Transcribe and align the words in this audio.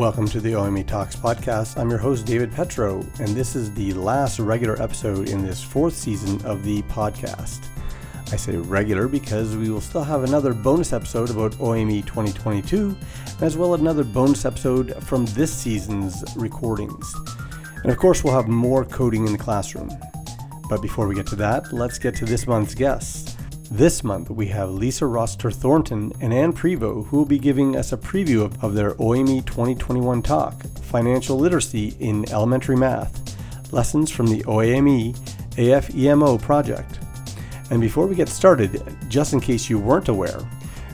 Welcome 0.00 0.28
to 0.28 0.40
the 0.40 0.52
OAME 0.52 0.86
Talks 0.86 1.14
podcast. 1.14 1.76
I'm 1.76 1.90
your 1.90 1.98
host, 1.98 2.24
David 2.24 2.50
Petro, 2.50 3.06
and 3.18 3.36
this 3.36 3.54
is 3.54 3.70
the 3.74 3.92
last 3.92 4.38
regular 4.38 4.80
episode 4.82 5.28
in 5.28 5.44
this 5.44 5.62
fourth 5.62 5.92
season 5.92 6.42
of 6.46 6.64
the 6.64 6.80
podcast. 6.84 7.66
I 8.32 8.36
say 8.36 8.56
regular 8.56 9.08
because 9.08 9.54
we 9.58 9.68
will 9.68 9.82
still 9.82 10.02
have 10.02 10.24
another 10.24 10.54
bonus 10.54 10.94
episode 10.94 11.28
about 11.28 11.52
OAME 11.58 12.06
2022, 12.06 12.96
as 13.42 13.58
well 13.58 13.74
as 13.74 13.82
another 13.82 14.02
bonus 14.02 14.46
episode 14.46 14.94
from 15.04 15.26
this 15.26 15.52
season's 15.52 16.24
recordings. 16.34 17.14
And 17.82 17.92
of 17.92 17.98
course, 17.98 18.24
we'll 18.24 18.32
have 18.32 18.48
more 18.48 18.86
coding 18.86 19.26
in 19.26 19.32
the 19.32 19.38
classroom. 19.38 19.90
But 20.70 20.80
before 20.80 21.08
we 21.08 21.14
get 21.14 21.26
to 21.26 21.36
that, 21.36 21.74
let's 21.74 21.98
get 21.98 22.14
to 22.14 22.24
this 22.24 22.46
month's 22.46 22.74
guests. 22.74 23.29
This 23.72 24.02
month, 24.02 24.30
we 24.30 24.48
have 24.48 24.68
Lisa 24.68 25.06
Rossiter 25.06 25.52
Thornton 25.52 26.12
and 26.20 26.34
Anne 26.34 26.52
Prevost, 26.52 27.06
who 27.06 27.18
will 27.18 27.24
be 27.24 27.38
giving 27.38 27.76
us 27.76 27.92
a 27.92 27.96
preview 27.96 28.44
of, 28.44 28.64
of 28.64 28.74
their 28.74 28.94
OAME 28.94 29.46
2021 29.46 30.22
talk, 30.22 30.60
Financial 30.82 31.38
Literacy 31.38 31.94
in 32.00 32.28
Elementary 32.32 32.74
Math 32.74 33.38
Lessons 33.72 34.10
from 34.10 34.26
the 34.26 34.42
OAME 34.48 35.14
AFEMO 35.52 36.42
project. 36.42 36.98
And 37.70 37.80
before 37.80 38.08
we 38.08 38.16
get 38.16 38.28
started, 38.28 38.82
just 39.08 39.34
in 39.34 39.40
case 39.40 39.70
you 39.70 39.78
weren't 39.78 40.08
aware, 40.08 40.40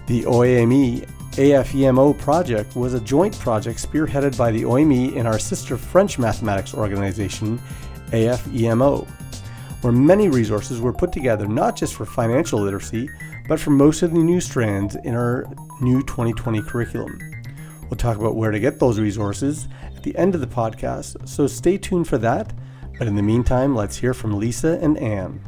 the 0.07 0.25
OAME 0.25 1.09
AFEMO 1.33 2.19
project 2.19 2.77
was 2.77 2.93
a 2.93 3.01
joint 3.01 3.39
project 3.39 3.83
spearheaded 3.83 4.37
by 4.37 4.51
the 4.51 4.65
OAME 4.65 5.17
and 5.17 5.27
our 5.27 5.39
sister 5.39 5.79
French 5.79 6.19
mathematics 6.19 6.75
organization, 6.75 7.59
AFEMO 8.09 9.09
where 9.87 9.93
many 9.93 10.29
resources 10.29 10.81
were 10.81 10.93
put 10.93 11.13
together 11.13 11.47
not 11.47 11.77
just 11.77 11.95
for 11.95 12.05
financial 12.05 12.59
literacy, 12.59 13.09
but 13.47 13.61
for 13.61 13.71
most 13.71 14.03
of 14.03 14.11
the 14.11 14.19
new 14.19 14.41
strands 14.41 14.97
in 15.05 15.15
our 15.15 15.47
new 15.81 16.03
2020 16.03 16.61
curriculum. 16.63 17.17
We'll 17.83 17.97
talk 17.97 18.17
about 18.17 18.35
where 18.35 18.51
to 18.51 18.59
get 18.59 18.81
those 18.81 18.99
resources 18.99 19.69
at 19.95 20.03
the 20.03 20.17
end 20.17 20.35
of 20.35 20.41
the 20.41 20.47
podcast, 20.49 21.29
so 21.29 21.47
stay 21.47 21.79
tuned 21.79 22.09
for 22.09 22.19
that. 22.19 22.53
But 22.99 23.07
in 23.07 23.15
the 23.15 23.23
meantime, 23.23 23.77
let's 23.77 23.97
hear 23.97 24.13
from 24.13 24.37
Lisa 24.37 24.77
and 24.83 24.99
Anne. 24.99 25.41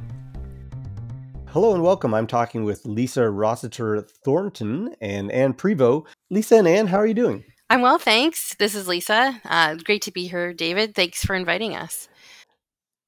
Hello 1.48 1.74
and 1.74 1.82
welcome. 1.82 2.14
I'm 2.14 2.28
talking 2.28 2.62
with 2.62 2.86
Lisa 2.86 3.28
Rossiter 3.28 4.02
Thornton 4.02 4.94
and 5.00 5.32
Anne 5.32 5.54
Prevost. 5.54 6.06
Lisa 6.30 6.58
and 6.58 6.68
Anne, 6.68 6.86
how 6.86 6.98
are 6.98 7.06
you 7.06 7.14
doing? 7.14 7.42
I'm 7.70 7.82
well, 7.82 7.98
thanks. 7.98 8.54
This 8.54 8.76
is 8.76 8.86
Lisa. 8.86 9.42
Uh, 9.44 9.74
great 9.74 10.02
to 10.02 10.12
be 10.12 10.28
here, 10.28 10.54
David. 10.54 10.94
Thanks 10.94 11.24
for 11.24 11.34
inviting 11.34 11.74
us. 11.74 12.08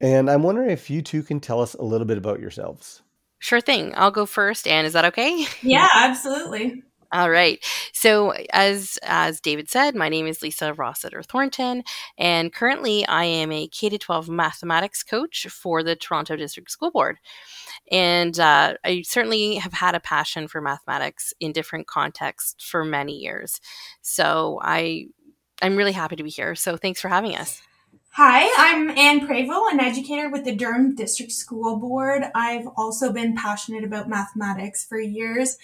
And 0.01 0.31
I'm 0.31 0.43
wondering 0.43 0.71
if 0.71 0.89
you 0.89 1.03
two 1.03 1.23
can 1.23 1.41
tell 1.41 1.61
us 1.61 1.75
a 1.75 1.83
little 1.83 2.07
bit 2.07 2.19
about 2.19 2.41
yourselves. 2.41 3.03
Sure 3.39 3.61
thing. 3.61 3.93
I'll 3.97 4.11
go 4.11 4.27
first. 4.27 4.67
Anne, 4.67 4.85
is 4.85 4.93
that 4.93 5.05
okay? 5.07 5.47
Yeah, 5.63 5.89
absolutely. 5.95 6.83
All 7.13 7.29
right. 7.31 7.59
So, 7.93 8.33
as 8.53 8.97
as 9.03 9.41
David 9.41 9.69
said, 9.69 9.97
my 9.97 10.09
name 10.09 10.29
is 10.29 10.43
Lisa 10.43 10.75
Rossiter 10.75 11.23
Thornton, 11.25 11.83
and 12.17 12.53
currently 12.53 13.05
I 13.07 13.25
am 13.25 13.51
a 13.51 13.67
K 13.67 13.91
twelve 13.99 14.29
mathematics 14.29 15.03
coach 15.03 15.49
for 15.49 15.83
the 15.83 15.97
Toronto 15.97 16.37
District 16.37 16.71
School 16.71 16.93
Board. 16.93 17.19
And 17.91 18.39
uh, 18.39 18.75
I 18.85 19.03
certainly 19.03 19.57
have 19.57 19.73
had 19.73 19.97
a 19.97 20.01
passion 20.01 20.47
for 20.47 20.61
mathematics 20.61 21.35
in 21.41 21.51
different 21.51 21.89
contexts 21.89 22.65
for 22.65 22.85
many 22.85 23.19
years. 23.19 23.61
So 24.03 24.61
I 24.63 25.07
I'm 25.63 25.75
really 25.77 25.93
happy 25.93 26.15
to 26.15 26.23
be 26.23 26.31
here. 26.31 26.55
So 26.55 26.77
thanks 26.77 27.01
for 27.01 27.09
having 27.09 27.35
us. 27.35 27.61
Hi, 28.15 28.51
I'm 28.59 28.91
Anne 28.91 29.25
Prevost, 29.25 29.71
an 29.71 29.79
educator 29.79 30.29
with 30.29 30.45
the 30.45 30.53
Durham 30.53 30.97
District 30.97 31.31
School 31.31 31.77
Board. 31.77 32.25
I've 32.35 32.67
also 32.77 33.13
been 33.13 33.37
passionate 33.37 33.85
about 33.85 34.09
mathematics 34.09 34.85
for 34.85 34.99
years 34.99 35.57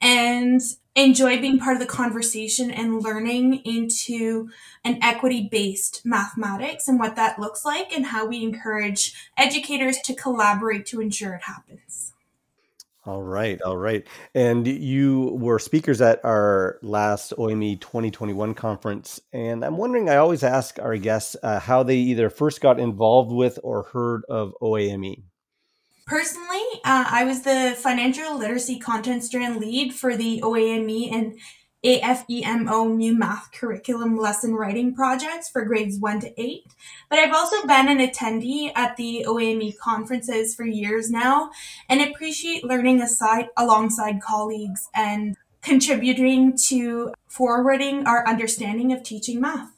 and 0.00 0.60
enjoy 0.96 1.40
being 1.40 1.60
part 1.60 1.76
of 1.76 1.80
the 1.80 1.86
conversation 1.86 2.72
and 2.72 3.04
learning 3.04 3.62
into 3.64 4.50
an 4.84 4.98
equity 5.00 5.48
based 5.48 6.04
mathematics 6.04 6.88
and 6.88 6.98
what 6.98 7.14
that 7.14 7.38
looks 7.38 7.64
like 7.64 7.92
and 7.92 8.06
how 8.06 8.26
we 8.26 8.42
encourage 8.42 9.14
educators 9.36 9.98
to 9.98 10.12
collaborate 10.12 10.84
to 10.86 11.00
ensure 11.00 11.34
it 11.34 11.42
happens. 11.42 12.11
All 13.04 13.22
right, 13.22 13.60
all 13.62 13.76
right. 13.76 14.06
And 14.32 14.64
you 14.66 15.36
were 15.40 15.58
speakers 15.58 16.00
at 16.00 16.24
our 16.24 16.78
last 16.82 17.32
OAME 17.36 17.80
2021 17.80 18.54
conference. 18.54 19.20
And 19.32 19.64
I'm 19.64 19.76
wondering, 19.76 20.08
I 20.08 20.16
always 20.16 20.44
ask 20.44 20.78
our 20.78 20.96
guests 20.96 21.34
uh, 21.42 21.58
how 21.58 21.82
they 21.82 21.96
either 21.96 22.30
first 22.30 22.60
got 22.60 22.78
involved 22.78 23.32
with 23.32 23.58
or 23.64 23.82
heard 23.92 24.22
of 24.28 24.54
OAME. 24.62 25.24
Personally, 26.06 26.62
uh, 26.84 27.06
I 27.08 27.24
was 27.24 27.42
the 27.42 27.74
financial 27.76 28.38
literacy 28.38 28.78
content 28.78 29.24
strand 29.24 29.56
lead 29.56 29.94
for 29.94 30.16
the 30.16 30.40
OAME 30.40 31.12
and 31.12 31.38
AFEMO 31.84 32.94
new 32.94 33.18
math 33.18 33.50
curriculum 33.50 34.16
lesson 34.16 34.54
writing 34.54 34.94
projects 34.94 35.48
for 35.48 35.64
grades 35.64 35.98
1 35.98 36.20
to 36.20 36.40
8. 36.40 36.64
But 37.10 37.18
I've 37.18 37.34
also 37.34 37.66
been 37.66 37.88
an 37.88 37.98
attendee 37.98 38.70
at 38.76 38.96
the 38.96 39.24
OAME 39.26 39.76
conferences 39.78 40.54
for 40.54 40.64
years 40.64 41.10
now 41.10 41.50
and 41.88 42.00
appreciate 42.00 42.64
learning 42.64 43.00
aside 43.00 43.48
alongside 43.56 44.22
colleagues 44.22 44.88
and 44.94 45.36
contributing 45.60 46.56
to 46.68 47.12
forwarding 47.26 48.06
our 48.06 48.26
understanding 48.28 48.92
of 48.92 49.02
teaching 49.02 49.40
math. 49.40 49.71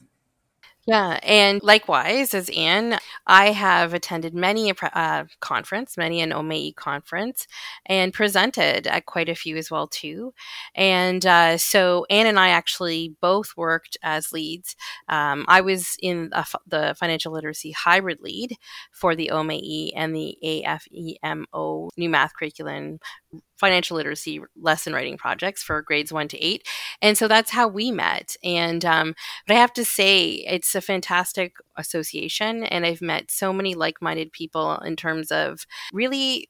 Yeah, 0.86 1.18
and 1.22 1.62
likewise, 1.62 2.34
as 2.34 2.50
Anne, 2.54 2.98
I 3.26 3.52
have 3.52 3.94
attended 3.94 4.34
many 4.34 4.68
a 4.68 4.74
uh, 4.98 5.24
conference, 5.40 5.96
many 5.96 6.20
an 6.20 6.30
OAME 6.30 6.76
conference, 6.76 7.46
and 7.86 8.12
presented 8.12 8.86
at 8.86 9.06
quite 9.06 9.30
a 9.30 9.34
few 9.34 9.56
as 9.56 9.70
well 9.70 9.86
too. 9.86 10.34
And 10.74 11.24
uh, 11.24 11.56
so 11.56 12.04
Anne 12.10 12.26
and 12.26 12.38
I 12.38 12.50
actually 12.50 13.16
both 13.22 13.56
worked 13.56 13.96
as 14.02 14.30
leads. 14.30 14.76
Um, 15.08 15.46
I 15.48 15.62
was 15.62 15.96
in 16.02 16.30
the 16.66 16.94
financial 16.98 17.32
literacy 17.32 17.70
hybrid 17.70 18.20
lead 18.20 18.54
for 18.92 19.16
the 19.16 19.30
OAME 19.32 19.90
and 19.96 20.14
the 20.14 20.36
AFEMO 20.44 21.88
new 21.96 22.10
math 22.10 22.34
curriculum 22.34 22.98
financial 23.56 23.96
literacy 23.96 24.40
lesson 24.56 24.92
writing 24.92 25.16
projects 25.16 25.62
for 25.62 25.82
grades 25.82 26.12
one 26.12 26.28
to 26.28 26.42
eight. 26.44 26.66
And 27.00 27.16
so 27.16 27.28
that's 27.28 27.50
how 27.50 27.68
we 27.68 27.90
met. 27.90 28.36
And, 28.42 28.84
um, 28.84 29.14
but 29.46 29.56
I 29.56 29.60
have 29.60 29.72
to 29.74 29.84
say, 29.84 30.44
it's 30.46 30.74
a 30.74 30.80
fantastic 30.80 31.54
association. 31.76 32.64
And 32.64 32.84
I've 32.84 33.02
met 33.02 33.30
so 33.30 33.52
many 33.52 33.74
like 33.74 34.02
minded 34.02 34.32
people 34.32 34.78
in 34.78 34.96
terms 34.96 35.30
of 35.30 35.66
really 35.92 36.48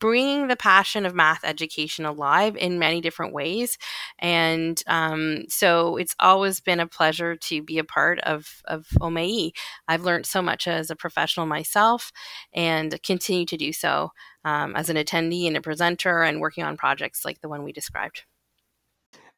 bringing 0.00 0.48
the 0.48 0.56
passion 0.56 1.06
of 1.06 1.14
math 1.14 1.44
education 1.44 2.04
alive 2.04 2.56
in 2.56 2.78
many 2.78 3.00
different 3.00 3.32
ways. 3.32 3.78
And 4.18 4.82
um, 4.86 5.44
so 5.48 5.96
it's 5.96 6.14
always 6.20 6.60
been 6.60 6.80
a 6.80 6.86
pleasure 6.86 7.36
to 7.36 7.62
be 7.62 7.78
a 7.78 7.84
part 7.84 8.20
of, 8.20 8.62
of 8.66 8.86
OAME. 9.00 9.52
I've 9.88 10.04
learned 10.04 10.26
so 10.26 10.42
much 10.42 10.66
as 10.66 10.90
a 10.90 10.96
professional 10.96 11.46
myself 11.46 12.12
and 12.52 13.00
continue 13.02 13.46
to 13.46 13.56
do 13.56 13.72
so 13.72 14.10
um, 14.44 14.76
as 14.76 14.90
an 14.90 14.96
attendee 14.96 15.46
and 15.46 15.56
a 15.56 15.60
presenter 15.60 16.22
and 16.22 16.40
working 16.40 16.64
on 16.64 16.76
projects 16.76 17.24
like 17.24 17.40
the 17.40 17.48
one 17.48 17.64
we 17.64 17.72
described. 17.72 18.22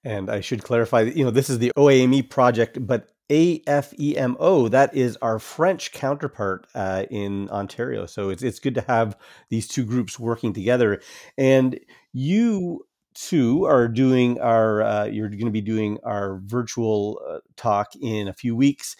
And 0.04 0.30
I 0.30 0.40
should 0.40 0.62
clarify 0.62 1.04
that, 1.04 1.16
you 1.16 1.24
know, 1.24 1.32
this 1.32 1.50
is 1.50 1.58
the 1.58 1.72
OAME 1.76 2.30
project, 2.30 2.84
but 2.86 3.08
AFEMO, 3.28 4.70
that 4.70 4.94
is 4.94 5.16
our 5.20 5.38
French 5.38 5.92
counterpart 5.92 6.66
uh, 6.74 7.04
in 7.10 7.48
Ontario. 7.50 8.06
So 8.06 8.30
it's, 8.30 8.42
it's 8.42 8.60
good 8.60 8.74
to 8.76 8.82
have 8.82 9.16
these 9.48 9.66
two 9.66 9.84
groups 9.84 10.18
working 10.18 10.52
together. 10.52 11.00
And 11.36 11.78
you 12.12 12.86
two 13.14 13.64
are 13.64 13.88
doing 13.88 14.38
our, 14.40 14.82
uh, 14.82 15.04
you're 15.06 15.28
going 15.28 15.46
to 15.46 15.50
be 15.50 15.60
doing 15.60 15.98
our 16.04 16.40
virtual 16.44 17.20
uh, 17.28 17.38
talk 17.56 17.88
in 18.00 18.28
a 18.28 18.32
few 18.32 18.54
weeks. 18.54 18.96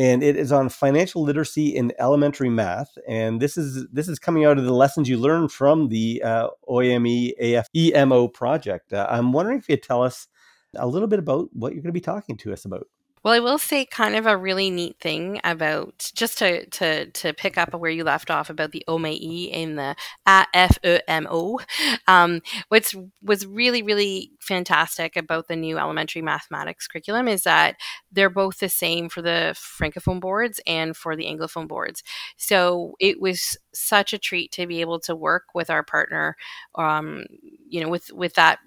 And 0.00 0.22
it 0.22 0.36
is 0.36 0.52
on 0.52 0.68
financial 0.68 1.24
literacy 1.24 1.74
in 1.74 1.92
elementary 1.98 2.50
math, 2.50 2.96
and 3.08 3.42
this 3.42 3.56
is 3.56 3.84
this 3.92 4.06
is 4.06 4.20
coming 4.20 4.44
out 4.44 4.56
of 4.56 4.64
the 4.64 4.72
lessons 4.72 5.08
you 5.08 5.18
learned 5.18 5.50
from 5.50 5.88
the 5.88 6.22
uh, 6.22 6.50
OAME 6.68 7.32
AFEMO 7.42 8.32
project. 8.32 8.92
Uh, 8.92 9.08
I'm 9.10 9.32
wondering 9.32 9.58
if 9.58 9.68
you'd 9.68 9.82
tell 9.82 10.04
us 10.04 10.28
a 10.76 10.86
little 10.86 11.08
bit 11.08 11.18
about 11.18 11.48
what 11.52 11.72
you're 11.72 11.82
going 11.82 11.88
to 11.88 11.92
be 11.92 12.00
talking 12.00 12.36
to 12.36 12.52
us 12.52 12.64
about. 12.64 12.86
Well, 13.24 13.34
I 13.34 13.40
will 13.40 13.58
say 13.58 13.84
kind 13.84 14.14
of 14.16 14.26
a 14.26 14.36
really 14.36 14.70
neat 14.70 14.98
thing 15.00 15.40
about 15.44 16.10
just 16.14 16.38
to 16.38 16.66
to 16.66 17.06
to 17.10 17.32
pick 17.34 17.58
up 17.58 17.74
where 17.74 17.90
you 17.90 18.04
left 18.04 18.30
off 18.30 18.50
about 18.50 18.72
the 18.72 18.84
OAME 18.88 19.50
in 19.50 19.76
the 19.76 19.96
AFEMO. 20.26 21.58
Um, 22.06 22.40
what's 22.68 22.94
was 23.22 23.46
really 23.46 23.82
really 23.82 24.30
fantastic 24.40 25.16
about 25.16 25.48
the 25.48 25.56
new 25.56 25.78
elementary 25.78 26.22
mathematics 26.22 26.86
curriculum 26.86 27.28
is 27.28 27.42
that 27.42 27.76
they're 28.12 28.30
both 28.30 28.58
the 28.60 28.68
same 28.68 29.08
for 29.08 29.20
the 29.22 29.54
francophone 29.56 30.20
boards 30.20 30.60
and 30.66 30.96
for 30.96 31.14
the 31.16 31.24
anglophone 31.26 31.68
boards. 31.68 32.02
So 32.36 32.94
it 33.00 33.20
was 33.20 33.56
such 33.74 34.12
a 34.12 34.18
treat 34.18 34.52
to 34.52 34.66
be 34.66 34.80
able 34.80 35.00
to 35.00 35.14
work 35.14 35.44
with 35.54 35.70
our 35.70 35.82
partner, 35.82 36.36
um, 36.76 37.24
you 37.68 37.80
know, 37.80 37.88
with 37.88 38.10
with 38.12 38.34
that 38.34 38.58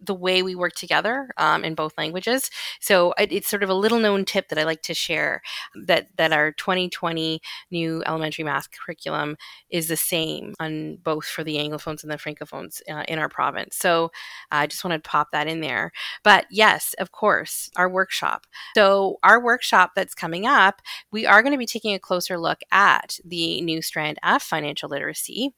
the 0.00 0.14
way 0.14 0.42
we 0.42 0.54
work 0.54 0.74
together 0.74 1.30
um, 1.36 1.64
in 1.64 1.74
both 1.74 1.96
languages. 1.96 2.50
So 2.80 3.12
it, 3.18 3.32
it's 3.32 3.48
sort 3.48 3.62
of 3.62 3.70
a 3.70 3.74
little 3.74 3.98
known 3.98 4.24
tip 4.24 4.48
that 4.48 4.58
I 4.58 4.64
like 4.64 4.82
to 4.82 4.94
share 4.94 5.42
that 5.86 6.08
that 6.16 6.32
our 6.32 6.52
2020 6.52 7.40
new 7.70 8.02
elementary 8.06 8.44
math 8.44 8.68
curriculum 8.70 9.36
is 9.70 9.88
the 9.88 9.96
same 9.96 10.54
on 10.60 10.96
both 11.02 11.24
for 11.24 11.44
the 11.44 11.56
anglophones 11.56 12.02
and 12.02 12.10
the 12.10 12.16
francophones 12.16 12.80
uh, 12.90 13.04
in 13.08 13.18
our 13.18 13.28
province. 13.28 13.76
So 13.76 14.10
I 14.50 14.66
just 14.66 14.84
wanted 14.84 15.02
to 15.02 15.10
pop 15.10 15.28
that 15.32 15.46
in 15.46 15.60
there. 15.60 15.92
But 16.22 16.46
yes, 16.50 16.94
of 16.98 17.12
course, 17.12 17.70
our 17.76 17.88
workshop. 17.88 18.46
So 18.76 19.18
our 19.22 19.42
workshop 19.42 19.92
that's 19.94 20.14
coming 20.14 20.46
up, 20.46 20.82
we 21.10 21.26
are 21.26 21.42
going 21.42 21.52
to 21.52 21.58
be 21.58 21.66
taking 21.66 21.94
a 21.94 21.98
closer 21.98 22.38
look 22.38 22.60
at 22.70 23.18
the 23.24 23.60
new 23.60 23.82
strand 23.82 24.18
F 24.22 24.42
financial 24.42 24.88
literacy 24.88 25.54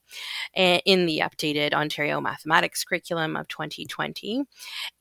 eh, 0.55 0.79
in 0.85 1.05
the 1.05 1.19
updated 1.19 1.73
Ontario 1.73 2.21
mathematics 2.21 2.83
curriculum 2.83 3.35
of 3.35 3.47
2020. 3.47 4.28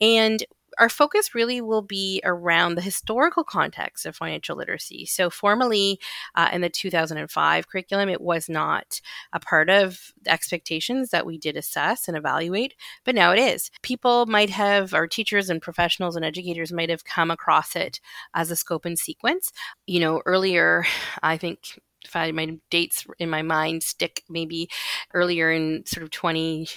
And 0.01 0.45
our 0.79 0.89
focus 0.89 1.35
really 1.35 1.61
will 1.61 1.83
be 1.83 2.21
around 2.25 2.75
the 2.75 2.83
historical 2.83 3.45
context 3.45 4.07
of 4.07 4.17
financial 4.17 4.57
literacy. 4.57 5.07
So, 5.07 5.31
formally 5.31 5.99
uh, 6.35 6.51
in 6.53 6.61
the 6.61 6.69
2005 6.69 7.69
curriculum, 7.69 8.09
it 8.09 8.21
was 8.21 8.49
not 8.49 9.01
a 9.33 9.41
part 9.41 9.71
of 9.71 10.13
expectations 10.27 11.11
that 11.11 11.27
we 11.27 11.39
did 11.39 11.57
assess 11.57 12.09
and 12.09 12.17
evaluate, 12.17 12.75
but 13.05 13.15
now 13.15 13.33
it 13.33 13.39
is. 13.39 13.71
People 13.83 14.27
might 14.27 14.51
have, 14.51 14.95
our 14.95 15.07
teachers 15.07 15.51
and 15.51 15.61
professionals 15.61 16.17
and 16.17 16.25
educators 16.25 16.73
might 16.73 16.91
have 16.91 17.05
come 17.05 17.31
across 17.31 17.75
it 17.75 18.01
as 18.35 18.51
a 18.51 18.57
scope 18.57 18.85
and 18.85 18.99
sequence. 18.99 19.53
You 19.87 20.01
know, 20.01 20.23
earlier, 20.27 20.85
I 21.23 21.37
think 21.37 21.81
if 22.05 22.15
I 22.15 22.31
my 22.31 22.59
dates 22.71 23.07
in 23.19 23.29
my 23.29 23.43
mind 23.43 23.83
stick 23.83 24.23
maybe 24.29 24.71
earlier 25.15 25.51
in 25.51 25.85
sort 25.85 26.05
of 26.05 26.11
20 26.11 26.69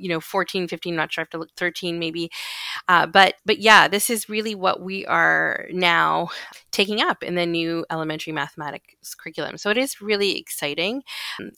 you 0.00 0.08
know 0.08 0.20
14 0.20 0.68
15 0.68 0.96
not 0.96 1.12
sure 1.12 1.22
i 1.22 1.24
have 1.24 1.30
to 1.30 1.38
look 1.38 1.50
13 1.56 1.98
maybe. 1.98 2.30
Uh, 2.88 3.06
but 3.06 3.34
but 3.44 3.58
yeah 3.58 3.88
this 3.88 4.10
is 4.10 4.28
really 4.28 4.54
what 4.54 4.80
we 4.80 5.06
are 5.06 5.66
now 5.72 6.28
taking 6.70 7.00
up 7.00 7.22
in 7.22 7.34
the 7.34 7.46
new 7.46 7.84
elementary 7.90 8.32
mathematics 8.32 9.14
curriculum. 9.14 9.58
So 9.58 9.70
it 9.70 9.76
is 9.76 10.00
really 10.00 10.38
exciting 10.38 11.02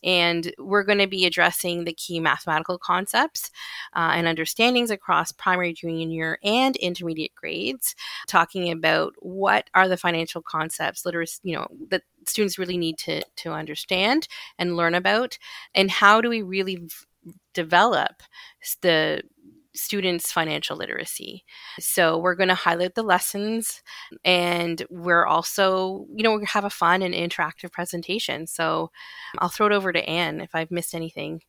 and 0.03 0.53
we're 0.59 0.85
going 0.85 0.99
to 0.99 1.07
be 1.07 1.27
addressing 1.27 1.85
the 1.85 1.93
key 1.93 2.19
mathematical 2.19 2.79
concepts 2.79 3.51
uh, 3.95 4.13
and 4.15 4.27
understandings 4.27 4.91
across 4.91 5.33
primary 5.33 5.73
junior 5.73 6.39
and 6.43 6.77
intermediate 6.77 7.35
grades 7.35 7.95
talking 8.27 8.71
about 8.71 9.15
what 9.19 9.69
are 9.75 9.89
the 9.89 9.97
financial 9.97 10.43
concepts 10.43 11.05
literacy 11.05 11.41
you 11.43 11.55
know 11.55 11.67
that 11.91 12.03
students 12.27 12.59
really 12.59 12.77
need 12.77 12.99
to 12.99 13.23
to 13.37 13.53
understand 13.53 14.29
and 14.59 14.77
learn 14.77 14.95
about 14.95 15.39
and 15.75 15.91
how 15.91 16.21
do 16.21 16.29
we 16.29 16.43
really 16.43 16.89
develop 17.55 18.23
the 18.81 19.23
students' 19.75 20.31
financial 20.31 20.77
literacy. 20.77 21.45
So 21.81 22.19
we're 22.19 22.35
going 22.35 22.51
to 22.51 22.55
highlight 22.55 22.95
the 22.95 23.03
lessons 23.03 23.83
and 24.25 24.85
we're 24.91 25.25
also, 25.25 26.07
you 26.15 26.23
know, 26.23 26.37
we 26.37 26.45
have 26.47 26.65
a 26.65 26.71
fun 26.71 27.03
and 27.03 27.15
interactive 27.15 27.73
presentation. 27.73 28.47
So 28.47 28.91
I'll 29.39 29.49
throw 29.49 29.67
it 29.67 29.73
over 29.73 29.93
to 29.93 30.09
Anne 30.09 30.41
if 30.41 30.55
I've 30.55 30.71
missed 30.71 30.95
anything. 30.95 31.43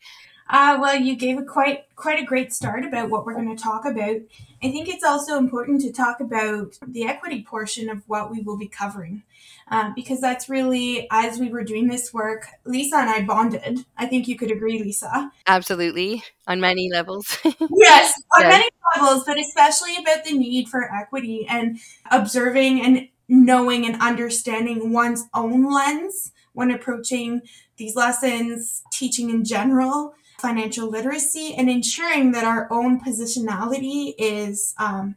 Uh, 0.50 0.78
well, 0.80 0.96
you 0.96 1.16
gave 1.16 1.38
a 1.38 1.44
quite 1.44 1.86
quite 1.96 2.22
a 2.22 2.26
great 2.26 2.54
start 2.54 2.84
about 2.84 3.10
what 3.10 3.26
we're 3.26 3.34
going 3.34 3.56
to 3.56 3.64
talk 3.64 3.86
about. 3.86 4.18
I 4.62 4.72
think 4.72 4.90
it's 4.90 5.04
also 5.04 5.38
important 5.38 5.82
to 5.82 5.92
talk 5.92 6.20
about 6.20 6.78
the 6.86 7.06
equity 7.06 7.44
portion 7.44 7.90
of 7.90 8.04
what 8.08 8.30
we 8.30 8.42
will 8.42 8.58
be 8.58 8.68
covering, 8.68 9.24
uh, 9.72 9.92
because 9.96 10.20
that's 10.20 10.50
really 10.50 11.08
as 11.12 11.40
we 11.40 11.50
were 11.50 11.64
doing 11.64 11.88
this 11.88 12.14
work, 12.14 12.48
Lisa 12.66 12.98
and 12.98 13.10
I 13.10 13.24
bonded. 13.24 13.86
I 13.98 14.06
think 14.06 14.28
you 14.28 14.38
could 14.38 14.52
agree, 14.52 14.80
Lisa. 14.80 15.32
Absolutely, 15.48 16.24
on 16.46 16.60
many 16.60 16.90
levels. 16.92 17.38
yes, 17.46 18.22
on 18.36 18.42
yes. 18.42 18.50
many 18.50 18.70
levels, 18.96 19.24
but 19.26 19.40
especially 19.40 19.96
about 19.96 20.26
the 20.26 20.38
need 20.38 20.68
for 20.68 20.94
equity 20.94 21.48
and 21.48 21.80
observing 22.12 22.82
and 22.82 23.08
knowing 23.30 23.86
and 23.86 24.02
understanding 24.02 24.92
one's 24.92 25.26
own 25.34 25.72
lens 25.72 26.33
when 26.54 26.72
approaching 26.72 27.42
these 27.78 27.96
lessons, 27.96 28.84
teaching 28.92 29.30
in 29.30 29.44
general 29.44 30.14
financial 30.40 30.90
literacy 30.90 31.54
and 31.56 31.70
ensuring 31.70 32.34
that 32.34 32.44
our 32.44 32.68
own 32.70 33.00
positionality 33.00 34.14
is 34.18 34.76
um, 34.78 35.16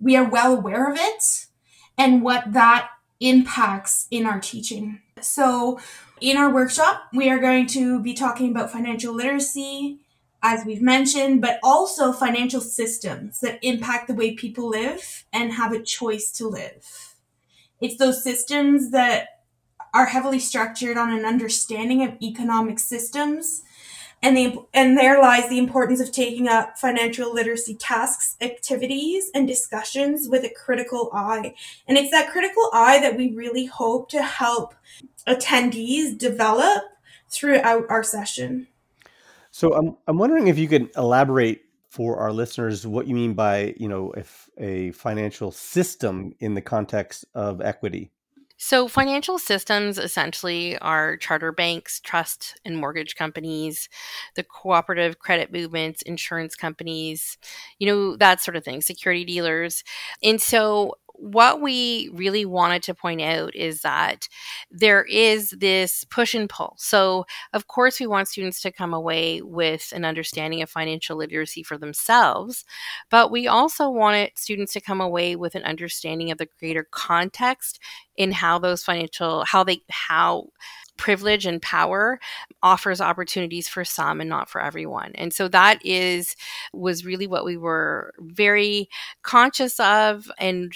we 0.00 0.16
are 0.16 0.28
well 0.28 0.54
aware 0.54 0.90
of 0.90 0.96
it 0.96 1.46
and 1.96 2.22
what 2.22 2.52
that 2.52 2.88
impacts 3.20 4.06
in 4.10 4.24
our 4.24 4.38
teaching. 4.38 5.00
So, 5.20 5.80
in 6.20 6.36
our 6.36 6.52
workshop, 6.52 7.02
we 7.12 7.28
are 7.28 7.38
going 7.38 7.66
to 7.68 8.00
be 8.00 8.14
talking 8.14 8.50
about 8.50 8.72
financial 8.72 9.14
literacy, 9.14 9.98
as 10.42 10.64
we've 10.64 10.82
mentioned, 10.82 11.40
but 11.40 11.58
also 11.62 12.12
financial 12.12 12.60
systems 12.60 13.40
that 13.40 13.58
impact 13.62 14.08
the 14.08 14.14
way 14.14 14.34
people 14.34 14.68
live 14.68 15.24
and 15.32 15.52
have 15.52 15.72
a 15.72 15.82
choice 15.82 16.30
to 16.32 16.48
live. 16.48 17.14
It's 17.80 17.96
those 17.96 18.22
systems 18.22 18.90
that 18.90 19.37
are 19.98 20.06
heavily 20.06 20.38
structured 20.38 20.96
on 20.96 21.12
an 21.12 21.24
understanding 21.24 22.04
of 22.04 22.16
economic 22.22 22.78
systems 22.78 23.62
and 24.22 24.36
the 24.36 24.56
and 24.74 24.96
there 24.96 25.20
lies 25.20 25.48
the 25.48 25.58
importance 25.58 26.00
of 26.00 26.10
taking 26.10 26.48
up 26.48 26.76
financial 26.76 27.32
literacy 27.32 27.74
tasks, 27.74 28.36
activities, 28.40 29.30
and 29.34 29.46
discussions 29.46 30.28
with 30.28 30.44
a 30.44 30.50
critical 30.50 31.10
eye. 31.12 31.54
And 31.86 31.96
it's 31.96 32.10
that 32.10 32.30
critical 32.30 32.68
eye 32.72 33.00
that 33.00 33.16
we 33.16 33.32
really 33.32 33.66
hope 33.66 34.08
to 34.10 34.22
help 34.22 34.74
attendees 35.26 36.18
develop 36.18 36.84
throughout 37.28 37.84
our 37.88 38.02
session. 38.02 38.66
So 39.52 39.72
I'm 39.74 39.96
I'm 40.08 40.18
wondering 40.18 40.48
if 40.48 40.58
you 40.58 40.66
could 40.66 40.90
elaborate 40.96 41.62
for 41.88 42.18
our 42.18 42.32
listeners 42.32 42.86
what 42.86 43.06
you 43.06 43.14
mean 43.14 43.34
by, 43.34 43.74
you 43.78 43.88
know, 43.88 44.12
if 44.12 44.48
a 44.58 44.90
financial 44.92 45.52
system 45.52 46.34
in 46.40 46.54
the 46.54 46.60
context 46.60 47.24
of 47.34 47.60
equity. 47.60 48.10
So, 48.60 48.88
financial 48.88 49.38
systems 49.38 49.98
essentially 49.98 50.76
are 50.78 51.16
charter 51.16 51.52
banks, 51.52 52.00
trust 52.00 52.58
and 52.64 52.76
mortgage 52.76 53.14
companies, 53.14 53.88
the 54.34 54.42
cooperative 54.42 55.20
credit 55.20 55.52
movements, 55.52 56.02
insurance 56.02 56.56
companies, 56.56 57.38
you 57.78 57.86
know, 57.86 58.16
that 58.16 58.40
sort 58.40 58.56
of 58.56 58.64
thing, 58.64 58.80
security 58.80 59.24
dealers. 59.24 59.84
And 60.24 60.40
so, 60.42 60.96
what 61.18 61.60
we 61.60 62.10
really 62.12 62.44
wanted 62.44 62.82
to 62.84 62.94
point 62.94 63.20
out 63.20 63.54
is 63.54 63.82
that 63.82 64.28
there 64.70 65.02
is 65.04 65.50
this 65.58 66.04
push 66.04 66.34
and 66.34 66.48
pull. 66.48 66.74
So, 66.78 67.26
of 67.52 67.66
course, 67.66 67.98
we 67.98 68.06
want 68.06 68.28
students 68.28 68.60
to 68.62 68.70
come 68.70 68.94
away 68.94 69.42
with 69.42 69.92
an 69.94 70.04
understanding 70.04 70.62
of 70.62 70.70
financial 70.70 71.16
literacy 71.16 71.62
for 71.64 71.76
themselves, 71.76 72.64
but 73.10 73.30
we 73.30 73.48
also 73.48 73.90
wanted 73.90 74.32
students 74.36 74.72
to 74.74 74.80
come 74.80 75.00
away 75.00 75.34
with 75.34 75.54
an 75.54 75.64
understanding 75.64 76.30
of 76.30 76.38
the 76.38 76.48
greater 76.60 76.86
context 76.90 77.80
in 78.16 78.32
how 78.32 78.58
those 78.58 78.84
financial, 78.84 79.44
how 79.44 79.64
they, 79.64 79.80
how 79.90 80.48
privilege 80.98 81.46
and 81.46 81.62
power 81.62 82.20
offers 82.62 83.00
opportunities 83.00 83.68
for 83.68 83.84
some 83.84 84.20
and 84.20 84.28
not 84.28 84.50
for 84.50 84.60
everyone. 84.60 85.12
And 85.14 85.32
so 85.32 85.48
that 85.48 85.78
is 85.84 86.36
was 86.72 87.06
really 87.06 87.26
what 87.26 87.44
we 87.44 87.56
were 87.56 88.12
very 88.20 88.88
conscious 89.22 89.80
of 89.80 90.30
and 90.38 90.72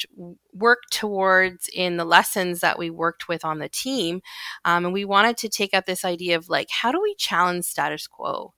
worked 0.55 0.93
towards 0.93 1.69
in 1.75 1.97
the 1.97 2.05
lessons 2.05 2.61
that 2.61 2.79
we 2.79 2.89
worked 2.89 3.29
with 3.29 3.45
on 3.45 3.59
the 3.59 3.69
team. 3.69 4.23
Um, 4.65 4.85
and 4.87 4.95
we 4.95 5.05
wanted 5.05 5.37
to 5.39 5.49
take 5.49 5.75
up 5.75 5.85
this 5.85 6.05
idea 6.05 6.37
of 6.37 6.49
like, 6.49 6.69
how 6.71 6.93
do 6.93 7.01
we 7.03 7.15
challenge 7.17 7.65
status 7.65 8.07
quo? 8.07 8.55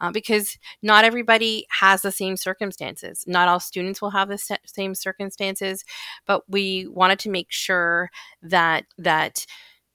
Uh, 0.00 0.12
because 0.12 0.58
not 0.82 1.04
everybody 1.04 1.66
has 1.70 2.02
the 2.02 2.12
same 2.12 2.36
circumstances. 2.36 3.24
Not 3.26 3.48
all 3.48 3.58
students 3.58 4.00
will 4.00 4.10
have 4.10 4.28
the 4.28 4.58
same 4.64 4.94
circumstances, 4.94 5.84
but 6.24 6.48
we 6.48 6.86
wanted 6.86 7.18
to 7.20 7.30
make 7.30 7.50
sure 7.50 8.10
that 8.42 8.84
that 8.98 9.44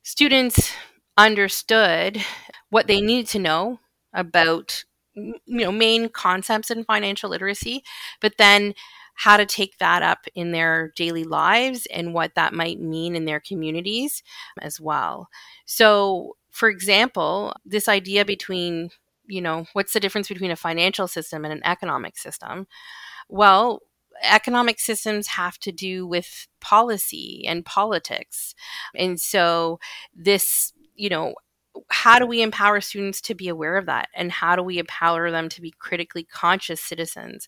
students 0.03 0.73
understood 1.25 2.23
what 2.69 2.87
they 2.87 3.01
needed 3.01 3.27
to 3.27 3.39
know 3.39 3.79
about 4.13 4.83
you 5.13 5.35
know 5.47 5.71
main 5.71 6.07
concepts 6.09 6.71
in 6.71 6.83
financial 6.85 7.29
literacy 7.29 7.83
but 8.21 8.33
then 8.37 8.73
how 9.15 9.37
to 9.37 9.45
take 9.45 9.77
that 9.77 10.01
up 10.01 10.25
in 10.35 10.51
their 10.51 10.93
daily 10.95 11.23
lives 11.23 11.85
and 11.93 12.13
what 12.13 12.33
that 12.35 12.53
might 12.53 12.79
mean 12.79 13.15
in 13.15 13.25
their 13.25 13.39
communities 13.41 14.23
as 14.61 14.79
well. 14.79 15.27
So 15.65 16.37
for 16.49 16.69
example 16.69 17.53
this 17.65 17.87
idea 17.87 18.25
between 18.25 18.89
you 19.27 19.41
know 19.41 19.65
what's 19.73 19.93
the 19.93 19.99
difference 19.99 20.27
between 20.27 20.51
a 20.51 20.55
financial 20.55 21.07
system 21.07 21.45
and 21.45 21.53
an 21.53 21.61
economic 21.65 22.17
system? 22.17 22.67
Well 23.29 23.81
economic 24.23 24.79
systems 24.79 25.27
have 25.27 25.57
to 25.59 25.71
do 25.71 26.05
with 26.05 26.47
policy 26.59 27.43
and 27.47 27.65
politics. 27.65 28.53
And 28.95 29.19
so 29.19 29.79
this 30.13 30.73
you 30.95 31.09
know, 31.09 31.35
how 31.89 32.19
do 32.19 32.25
we 32.25 32.41
empower 32.41 32.81
students 32.81 33.21
to 33.21 33.35
be 33.35 33.47
aware 33.47 33.77
of 33.77 33.85
that? 33.85 34.09
And 34.15 34.31
how 34.31 34.55
do 34.55 34.63
we 34.63 34.77
empower 34.77 35.31
them 35.31 35.49
to 35.49 35.61
be 35.61 35.73
critically 35.79 36.23
conscious 36.23 36.81
citizens? 36.81 37.47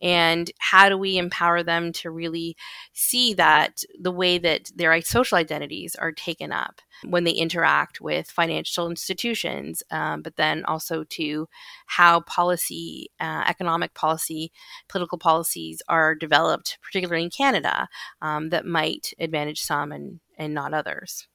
And 0.00 0.50
how 0.58 0.88
do 0.88 0.96
we 0.96 1.16
empower 1.16 1.62
them 1.62 1.92
to 1.94 2.10
really 2.10 2.56
see 2.92 3.34
that 3.34 3.82
the 4.00 4.12
way 4.12 4.38
that 4.38 4.70
their 4.74 5.00
social 5.02 5.38
identities 5.38 5.94
are 5.96 6.12
taken 6.12 6.52
up 6.52 6.80
when 7.04 7.24
they 7.24 7.32
interact 7.32 8.00
with 8.00 8.30
financial 8.30 8.88
institutions 8.88 9.82
um, 9.90 10.22
but 10.22 10.36
then 10.36 10.64
also 10.66 11.04
to 11.04 11.48
how 11.86 12.20
policy 12.20 13.10
uh, 13.18 13.44
economic 13.48 13.92
policy 13.94 14.52
political 14.88 15.18
policies 15.18 15.82
are 15.88 16.14
developed 16.14 16.78
particularly 16.82 17.24
in 17.24 17.30
canada 17.30 17.88
um, 18.22 18.50
that 18.50 18.64
might 18.64 19.12
advantage 19.18 19.60
some 19.60 19.90
and 19.90 20.20
and 20.38 20.54
not 20.54 20.72
others? 20.72 21.26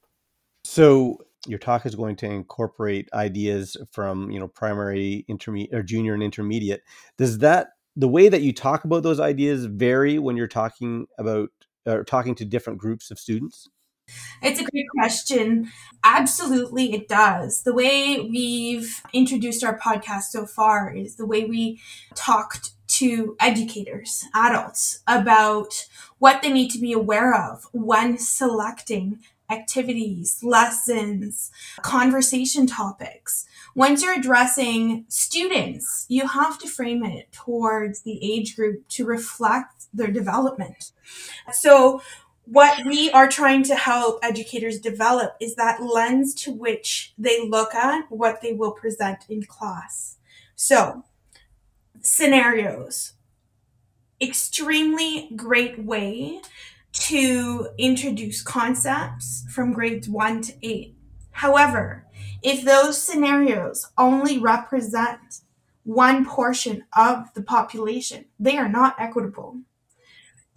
So 0.64 1.20
your 1.48 1.60
talk 1.60 1.86
is 1.86 1.96
going 1.96 2.16
to 2.18 2.26
incorporate 2.26 3.10
ideas 3.14 3.78
from 3.92 4.30
you 4.32 4.40
know 4.40 4.48
primary 4.48 5.26
intermediate 5.28 5.74
or 5.74 5.84
junior 5.84 6.14
and 6.14 6.24
intermediate 6.24 6.82
does 7.18 7.40
that 7.40 7.70
the 7.96 8.08
way 8.08 8.30
that 8.30 8.42
you 8.42 8.54
talk 8.54 8.84
about 8.84 9.04
those 9.04 9.20
ideas 9.20 9.66
vary 9.66 10.20
when 10.20 10.36
you're 10.36 10.48
talking 10.48 11.06
about 11.18 11.50
or 11.86 12.04
talking 12.04 12.36
to 12.36 12.46
different 12.46 12.80
groups 12.80 13.10
of 13.10 13.20
students 13.20 13.70
it's 14.42 14.60
a 14.60 14.64
great 14.64 14.88
question. 14.90 15.70
Absolutely, 16.04 16.94
it 16.94 17.08
does. 17.08 17.64
The 17.64 17.74
way 17.74 18.20
we've 18.20 19.02
introduced 19.14 19.64
our 19.64 19.78
podcast 19.78 20.24
so 20.32 20.46
far 20.46 20.94
is 20.94 21.16
the 21.16 21.26
way 21.26 21.46
we 21.46 21.80
talked 22.16 22.72
to 22.88 23.36
educators, 23.40 24.26
adults, 24.34 25.02
about 25.06 25.86
what 26.18 26.42
they 26.42 26.52
need 26.52 26.70
to 26.72 26.80
be 26.80 26.92
aware 26.92 27.36
of 27.36 27.68
when 27.72 28.18
selecting 28.18 29.20
activities, 29.50 30.40
lessons, 30.44 31.52
conversation 31.82 32.68
topics. 32.68 33.46
Once 33.76 34.04
you're 34.04 34.18
addressing 34.18 35.06
students, 35.08 36.06
you 36.10 36.28
have 36.28 36.60
to 36.60 36.68
frame 36.68 37.04
it 37.04 37.32
towards 37.32 38.02
the 38.02 38.20
age 38.22 38.56
group 38.56 38.88
to 38.90 39.06
reflect 39.06 39.88
their 39.94 40.12
development. 40.12 40.92
So, 41.52 42.02
what 42.46 42.84
we 42.84 43.12
are 43.12 43.28
trying 43.28 43.62
to 43.64 43.76
help 43.76 44.20
educators 44.24 44.80
develop 44.80 45.36
is 45.40 45.56
that 45.56 45.84
lens 45.84 46.34
to 46.34 46.52
which 46.52 47.14
they 47.16 47.48
look 47.48 47.76
at 47.76 48.06
what 48.10 48.42
they 48.42 48.54
will 48.54 48.72
present 48.72 49.20
in 49.30 49.44
class. 49.44 50.18
So, 50.56 51.04
scenarios. 52.02 53.14
Extremely 54.22 55.30
great 55.36 55.84
way 55.84 56.42
to 56.94 57.70
introduce 57.78 58.42
concepts 58.42 59.46
from 59.54 59.74
grades 59.74 60.10
1 60.10 60.42
to 60.42 60.54
8. 60.62 60.96
However, 61.32 62.06
if 62.42 62.64
those 62.64 63.02
scenarios 63.02 63.90
only 63.98 64.38
represent 64.38 65.42
one 65.84 66.26
portion 66.26 66.84
of 66.96 67.34
the 67.34 67.42
population, 67.42 68.26
they 68.40 68.58
are 68.58 68.70
not 68.70 68.96
equitable. 69.00 69.60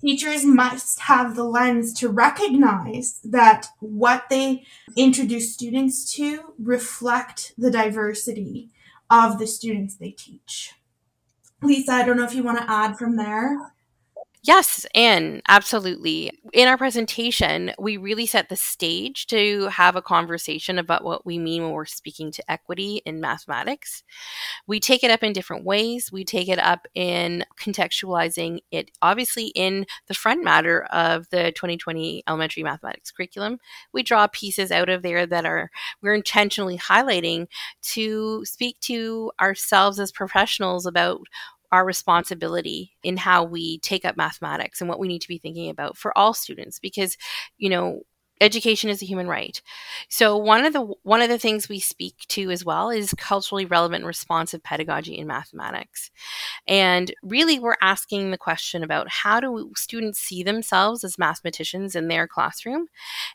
Teachers 0.00 0.44
must 0.44 1.00
have 1.02 1.36
the 1.36 1.44
lens 1.44 1.94
to 1.94 2.08
recognize 2.08 3.20
that 3.22 3.68
what 3.78 4.24
they 4.28 4.64
introduce 4.96 5.54
students 5.54 6.12
to 6.14 6.54
reflect 6.58 7.54
the 7.56 7.70
diversity 7.70 8.70
of 9.08 9.38
the 9.38 9.46
students 9.46 9.94
they 9.94 10.10
teach. 10.10 10.74
Lisa, 11.62 11.92
I 11.92 12.04
don't 12.04 12.16
know 12.16 12.24
if 12.24 12.34
you 12.34 12.42
want 12.42 12.58
to 12.58 12.68
add 12.68 12.98
from 12.98 13.16
there. 13.16 13.72
Yes, 14.44 14.84
and 14.92 15.40
absolutely. 15.48 16.32
In 16.52 16.66
our 16.66 16.76
presentation, 16.76 17.72
we 17.78 17.96
really 17.96 18.26
set 18.26 18.48
the 18.48 18.56
stage 18.56 19.28
to 19.28 19.66
have 19.68 19.94
a 19.94 20.02
conversation 20.02 20.80
about 20.80 21.04
what 21.04 21.24
we 21.24 21.38
mean 21.38 21.62
when 21.62 21.70
we're 21.70 21.84
speaking 21.84 22.32
to 22.32 22.50
equity 22.50 23.02
in 23.06 23.20
mathematics. 23.20 24.02
We 24.66 24.80
take 24.80 25.04
it 25.04 25.12
up 25.12 25.22
in 25.22 25.32
different 25.32 25.64
ways. 25.64 26.10
We 26.12 26.24
take 26.24 26.48
it 26.48 26.58
up 26.58 26.88
in 26.94 27.44
contextualizing 27.60 28.60
it, 28.72 28.90
obviously, 29.02 29.48
in 29.54 29.86
the 30.08 30.14
front 30.14 30.44
matter 30.44 30.84
of 30.86 31.30
the 31.30 31.52
2020 31.52 32.24
elementary 32.28 32.64
mathematics 32.64 33.12
curriculum. 33.12 33.58
We 33.92 34.02
draw 34.02 34.26
pieces 34.28 34.72
out 34.72 34.88
of 34.88 35.02
there 35.02 35.26
that 35.26 35.46
are 35.46 35.70
we're 36.02 36.14
intentionally 36.14 36.78
highlighting 36.78 37.48
to 37.82 38.44
speak 38.44 38.80
to 38.80 39.32
ourselves 39.40 40.00
as 40.00 40.12
professionals 40.12 40.86
about 40.86 41.22
our 41.72 41.84
responsibility 41.84 42.92
in 43.02 43.16
how 43.16 43.42
we 43.44 43.78
take 43.80 44.04
up 44.04 44.16
mathematics 44.16 44.80
and 44.80 44.88
what 44.88 45.00
we 45.00 45.08
need 45.08 45.22
to 45.22 45.28
be 45.28 45.38
thinking 45.38 45.70
about 45.70 45.96
for 45.96 46.16
all 46.16 46.34
students. 46.34 46.78
Because 46.78 47.16
you 47.58 47.70
know 47.70 48.02
education 48.40 48.90
is 48.90 49.02
a 49.02 49.06
human 49.06 49.28
right. 49.28 49.62
So 50.08 50.36
one 50.36 50.64
of 50.64 50.72
the 50.72 50.82
one 51.02 51.22
of 51.22 51.28
the 51.28 51.38
things 51.38 51.68
we 51.68 51.78
speak 51.78 52.16
to 52.28 52.50
as 52.50 52.64
well 52.64 52.90
is 52.90 53.14
culturally 53.16 53.64
relevant 53.64 54.04
responsive 54.04 54.62
pedagogy 54.62 55.16
in 55.16 55.26
mathematics. 55.26 56.10
And 56.66 57.14
really 57.22 57.58
we're 57.58 57.76
asking 57.80 58.30
the 58.30 58.38
question 58.38 58.82
about 58.82 59.08
how 59.08 59.40
do 59.40 59.70
students 59.76 60.18
see 60.18 60.42
themselves 60.42 61.04
as 61.04 61.18
mathematicians 61.18 61.94
in 61.94 62.08
their 62.08 62.26
classroom 62.26 62.88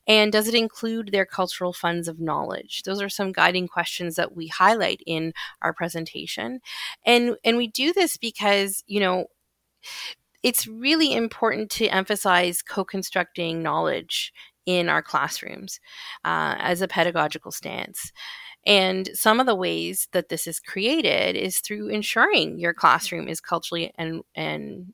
and 0.07 0.31
does 0.31 0.47
it 0.47 0.55
include 0.55 1.11
their 1.11 1.25
cultural 1.25 1.73
funds 1.73 2.07
of 2.07 2.19
knowledge? 2.19 2.83
Those 2.83 3.01
are 3.01 3.09
some 3.09 3.31
guiding 3.31 3.67
questions 3.67 4.15
that 4.15 4.35
we 4.35 4.47
highlight 4.47 5.01
in 5.05 5.33
our 5.61 5.73
presentation. 5.73 6.59
And 7.05 7.37
and 7.43 7.57
we 7.57 7.67
do 7.67 7.93
this 7.93 8.17
because, 8.17 8.83
you 8.87 8.99
know, 8.99 9.27
it's 10.43 10.67
really 10.67 11.13
important 11.13 11.69
to 11.71 11.87
emphasize 11.87 12.61
co-constructing 12.61 13.63
knowledge 13.63 14.33
in 14.67 14.89
our 14.89 15.01
classrooms 15.01 15.79
uh, 16.23 16.53
as 16.59 16.83
a 16.83 16.87
pedagogical 16.87 17.51
stance. 17.51 18.11
And 18.67 19.09
some 19.13 19.39
of 19.39 19.45
the 19.45 19.55
ways 19.55 20.09
that 20.11 20.27
this 20.29 20.45
is 20.45 20.59
created 20.59 21.37
is 21.37 21.59
through 21.59 21.87
ensuring 21.87 22.59
your 22.59 22.73
classroom 22.73 23.29
is 23.29 23.39
culturally 23.39 23.93
and, 23.97 24.23
and 24.35 24.93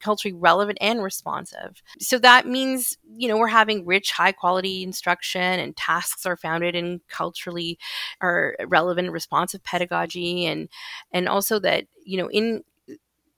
culturally 0.00 0.36
relevant 0.36 0.76
and 0.80 1.02
responsive. 1.02 1.80
So 2.00 2.18
that 2.18 2.48
means, 2.48 2.98
you 3.16 3.28
know, 3.28 3.38
we're 3.38 3.46
having 3.46 3.86
rich, 3.86 4.10
high 4.10 4.32
quality 4.32 4.82
instruction 4.82 5.40
and 5.40 5.76
tasks 5.76 6.26
are 6.26 6.36
founded 6.36 6.74
in 6.74 7.00
culturally 7.08 7.78
or 8.20 8.56
relevant, 8.66 9.12
responsive 9.12 9.62
pedagogy 9.62 10.44
and 10.44 10.68
and 11.12 11.28
also 11.28 11.60
that, 11.60 11.86
you 12.04 12.18
know, 12.18 12.28
in 12.28 12.64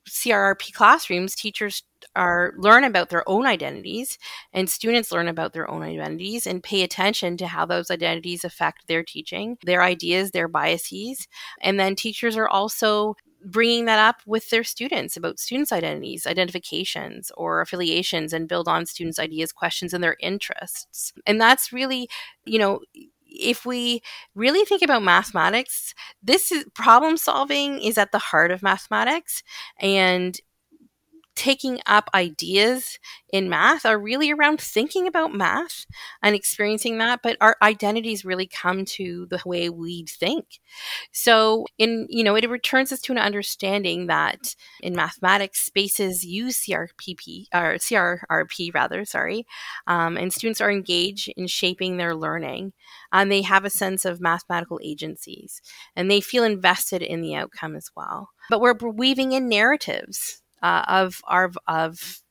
CRRP 0.09 0.73
classrooms, 0.73 1.35
teachers 1.35 1.83
are 2.17 2.53
learn 2.57 2.85
about 2.85 3.11
their 3.11 3.29
own 3.29 3.47
identities 3.47 4.19
and 4.53 4.69
students 4.69 5.13
learn 5.13 5.29
about 5.29 5.53
their 5.53 5.71
own 5.71 5.83
identities 5.83 6.47
and 6.47 6.63
pay 6.63 6.83
attention 6.83 7.37
to 7.37 7.47
how 7.47 7.67
those 7.67 7.91
identities 7.91 8.45
affect 8.45 8.87
their 8.87 9.03
teaching, 9.03 9.59
their 9.65 9.83
ideas, 9.83 10.31
their 10.31 10.49
biases. 10.49 11.27
And 11.61 11.79
then 11.79 11.95
teachers 11.95 12.37
are 12.37 12.49
also 12.49 13.17
bringing 13.45 13.85
that 13.85 13.99
up 13.99 14.23
with 14.27 14.49
their 14.51 14.65
students 14.65 15.17
about 15.17 15.39
students' 15.39 15.73
identities, 15.73 16.27
identifications, 16.27 17.31
or 17.37 17.61
affiliations, 17.61 18.33
and 18.33 18.49
build 18.49 18.69
on 18.69 18.87
students' 18.87 19.19
ideas, 19.19 19.53
questions, 19.53 19.93
and 19.93 20.03
their 20.03 20.17
interests. 20.21 21.13
And 21.27 21.41
that's 21.41 21.73
really, 21.73 22.09
you 22.47 22.59
know, 22.59 22.81
if 23.27 23.67
we 23.67 24.01
really 24.35 24.65
think 24.65 24.83
about 24.83 25.03
mathematics, 25.03 25.95
this 26.23 26.53
is 26.53 26.65
problem 26.75 27.17
solving 27.17 27.81
is 27.81 27.99
at 27.99 28.13
the 28.13 28.19
heart 28.19 28.51
of 28.51 28.63
mathematics. 28.63 29.43
And 29.81 30.39
taking 31.37 31.81
up 31.87 32.09
ideas 32.15 32.99
in 33.33 33.49
math 33.49 33.85
are 33.85 33.99
really 33.99 34.31
around 34.31 34.61
thinking 34.61 35.07
about 35.07 35.35
math 35.35 35.87
and 36.23 36.35
experiencing 36.35 36.99
that 36.99 37.21
but 37.23 37.37
our 37.41 37.57
identities 37.63 38.25
really 38.25 38.47
come 38.47 38.85
to 38.85 39.27
the 39.31 39.41
way 39.45 39.69
we 39.69 40.05
think. 40.09 40.61
So 41.13 41.67
in 41.79 42.07
you 42.09 42.25
know 42.25 42.37
it 42.37 42.49
returns 42.49 42.93
us 42.93 43.01
to 43.03 43.13
an 43.13 43.19
understanding 43.19 44.07
that 44.07 44.55
in 44.81 44.95
mathematics 44.95 45.61
spaces 45.61 46.25
use 46.25 46.65
crpp 46.67 47.47
or 47.53 47.75
crrp 47.75 48.75
rather 48.75 49.05
sorry 49.05 49.47
um, 49.87 50.17
and 50.17 50.33
students 50.33 50.61
are 50.61 50.71
engaged 50.71 51.33
in 51.37 51.47
shaping 51.47 51.97
their 51.97 52.15
learning 52.15 52.73
and 53.13 53.31
they 53.31 53.43
have 53.43 53.65
a 53.65 53.71
sense 53.71 54.05
of 54.05 54.21
mathematical 54.21 54.81
agencies 54.83 55.61
and 55.97 56.11
they 56.11 56.21
feel 56.21 56.45
invested 56.45 57.03
in 57.03 57.23
the 57.23 57.35
outcome 57.35 57.77
as 57.77 57.91
well. 57.97 58.31
But 58.51 58.61
we're 58.61 58.75
weaving 58.75 59.33
in 59.33 59.49
narratives 59.49 60.43
uh, 60.65 60.85
of 60.89 61.21
our 61.27 61.53
of 61.69 62.23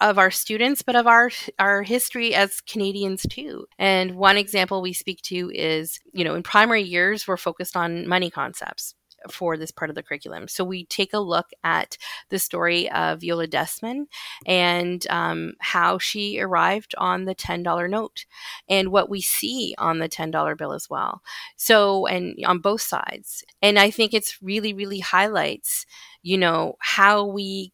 of 0.00 0.18
our 0.18 0.30
students, 0.30 0.82
but 0.82 0.96
of 0.96 1.06
our 1.06 1.30
our 1.58 1.82
history 1.82 2.34
as 2.34 2.60
Canadians 2.62 3.26
too. 3.28 3.66
And 3.78 4.16
one 4.16 4.36
example 4.38 4.82
we 4.82 4.92
speak 4.92 5.20
to 5.22 5.50
is, 5.54 6.00
you 6.12 6.24
know, 6.24 6.34
in 6.34 6.42
primary 6.42 6.82
years, 6.82 7.28
we're 7.28 7.36
focused 7.36 7.76
on 7.76 8.08
money 8.08 8.30
concepts 8.30 8.94
for 9.30 9.56
this 9.56 9.70
part 9.70 9.90
of 9.90 9.94
the 9.94 10.02
curriculum. 10.02 10.48
So 10.48 10.64
we 10.64 10.84
take 10.86 11.12
a 11.12 11.18
look 11.18 11.50
at 11.64 11.96
the 12.28 12.38
story 12.38 12.90
of 12.90 13.20
Viola 13.20 13.46
Desmond 13.46 14.08
and 14.46 15.06
um, 15.08 15.54
how 15.60 15.98
she 15.98 16.40
arrived 16.40 16.94
on 16.98 17.24
the 17.24 17.34
$10 17.34 17.90
note 17.90 18.26
and 18.68 18.90
what 18.90 19.08
we 19.08 19.20
see 19.20 19.74
on 19.78 19.98
the 19.98 20.08
$10 20.08 20.56
bill 20.56 20.72
as 20.72 20.88
well. 20.88 21.22
So, 21.56 22.06
and 22.06 22.36
on 22.44 22.58
both 22.58 22.82
sides. 22.82 23.44
And 23.62 23.78
I 23.78 23.90
think 23.90 24.14
it's 24.14 24.42
really, 24.42 24.72
really 24.72 25.00
highlights, 25.00 25.86
you 26.22 26.38
know, 26.38 26.76
how 26.80 27.24
we 27.24 27.72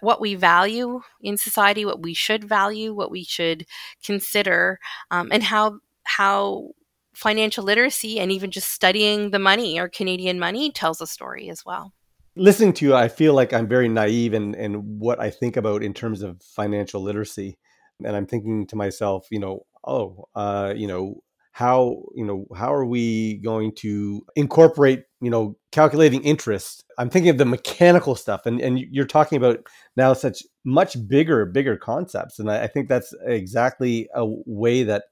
what 0.00 0.20
we 0.20 0.36
value 0.36 1.00
in 1.20 1.36
society, 1.36 1.84
what 1.84 2.00
we 2.00 2.14
should 2.14 2.44
value, 2.44 2.94
what 2.94 3.10
we 3.10 3.24
should 3.24 3.66
consider, 4.04 4.78
um, 5.10 5.30
and 5.32 5.42
how 5.42 5.80
how 6.04 6.68
financial 7.14 7.64
literacy 7.64 8.18
and 8.18 8.30
even 8.32 8.50
just 8.50 8.70
studying 8.70 9.30
the 9.30 9.38
money 9.38 9.78
or 9.78 9.88
Canadian 9.88 10.38
money 10.38 10.70
tells 10.70 11.00
a 11.00 11.06
story 11.06 11.48
as 11.48 11.64
well. 11.64 11.92
Listening 12.36 12.72
to 12.74 12.84
you, 12.84 12.94
I 12.94 13.08
feel 13.08 13.32
like 13.32 13.52
I'm 13.52 13.68
very 13.68 13.88
naive 13.88 14.34
in, 14.34 14.54
in 14.54 14.98
what 14.98 15.20
I 15.20 15.30
think 15.30 15.56
about 15.56 15.82
in 15.82 15.94
terms 15.94 16.22
of 16.22 16.42
financial 16.42 17.00
literacy. 17.00 17.58
And 18.04 18.16
I'm 18.16 18.26
thinking 18.26 18.66
to 18.66 18.76
myself, 18.76 19.28
you 19.30 19.38
know, 19.38 19.66
oh, 19.86 20.26
uh, 20.34 20.74
you 20.76 20.88
know, 20.88 21.22
how 21.54 22.02
you 22.16 22.24
know 22.24 22.46
how 22.56 22.74
are 22.74 22.84
we 22.84 23.36
going 23.36 23.72
to 23.72 24.20
incorporate 24.34 25.04
you 25.20 25.30
know 25.30 25.56
calculating 25.70 26.20
interest 26.24 26.82
i'm 26.98 27.08
thinking 27.08 27.30
of 27.30 27.38
the 27.38 27.44
mechanical 27.44 28.16
stuff 28.16 28.44
and 28.44 28.60
and 28.60 28.80
you're 28.90 29.06
talking 29.06 29.38
about 29.38 29.64
now 29.96 30.12
such 30.12 30.42
much 30.64 30.96
bigger 31.06 31.46
bigger 31.46 31.76
concepts 31.76 32.40
and 32.40 32.50
i, 32.50 32.64
I 32.64 32.66
think 32.66 32.88
that's 32.88 33.14
exactly 33.24 34.08
a 34.16 34.26
way 34.26 34.82
that 34.82 35.04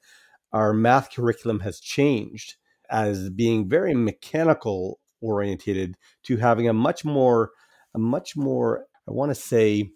our 0.52 0.72
math 0.72 1.12
curriculum 1.12 1.60
has 1.60 1.80
changed 1.80 2.56
as 2.90 3.30
being 3.30 3.68
very 3.68 3.94
mechanical 3.94 5.00
orientated 5.20 5.96
to 6.24 6.36
having 6.36 6.68
a 6.68 6.72
much 6.72 7.04
more 7.04 7.50
a 7.94 7.98
much 7.98 8.36
more 8.36 8.86
i 9.08 9.12
want 9.12 9.30
to 9.30 9.34
say 9.34 9.90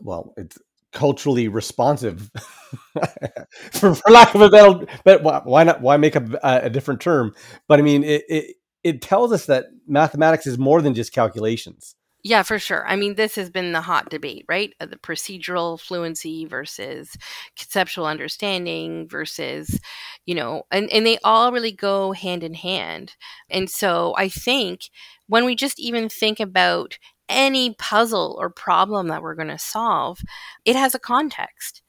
well 0.00 0.32
it's 0.36 0.58
culturally 0.92 1.46
responsive 1.46 2.30
for, 3.72 3.94
for, 3.94 4.10
lack 4.10 4.34
of 4.34 4.40
a 4.40 4.50
better 4.50 4.86
but 5.04 5.22
why 5.46 5.62
not 5.62 5.80
why 5.80 5.96
make 5.96 6.16
a, 6.16 6.40
a 6.42 6.68
different 6.70 7.00
term? 7.00 7.32
But 7.68 7.78
i 7.78 7.82
mean 7.82 8.02
it, 8.02 8.24
it 8.28 8.56
it 8.82 9.02
tells 9.02 9.32
us 9.32 9.46
that 9.46 9.66
mathematics 9.86 10.46
is 10.46 10.58
more 10.58 10.82
than 10.82 10.94
just 10.94 11.12
calculations 11.12 11.94
yeah, 12.22 12.42
for 12.42 12.58
sure. 12.58 12.86
I 12.86 12.96
mean, 12.96 13.14
this 13.14 13.34
has 13.36 13.50
been 13.50 13.72
the 13.72 13.80
hot 13.80 14.10
debate, 14.10 14.44
right? 14.48 14.72
Uh, 14.80 14.86
the 14.86 14.96
procedural 14.96 15.80
fluency 15.80 16.44
versus 16.44 17.16
conceptual 17.56 18.06
understanding 18.06 19.08
versus, 19.08 19.80
you 20.26 20.34
know, 20.34 20.64
and, 20.70 20.90
and 20.92 21.06
they 21.06 21.18
all 21.24 21.52
really 21.52 21.72
go 21.72 22.12
hand 22.12 22.42
in 22.44 22.54
hand. 22.54 23.16
And 23.48 23.70
so 23.70 24.14
I 24.18 24.28
think 24.28 24.90
when 25.28 25.44
we 25.44 25.54
just 25.54 25.80
even 25.80 26.08
think 26.08 26.40
about 26.40 26.98
any 27.28 27.74
puzzle 27.74 28.36
or 28.40 28.50
problem 28.50 29.08
that 29.08 29.22
we're 29.22 29.36
going 29.36 29.48
to 29.48 29.58
solve, 29.58 30.20
it 30.64 30.76
has 30.76 30.94
a 30.94 30.98
context. 30.98 31.82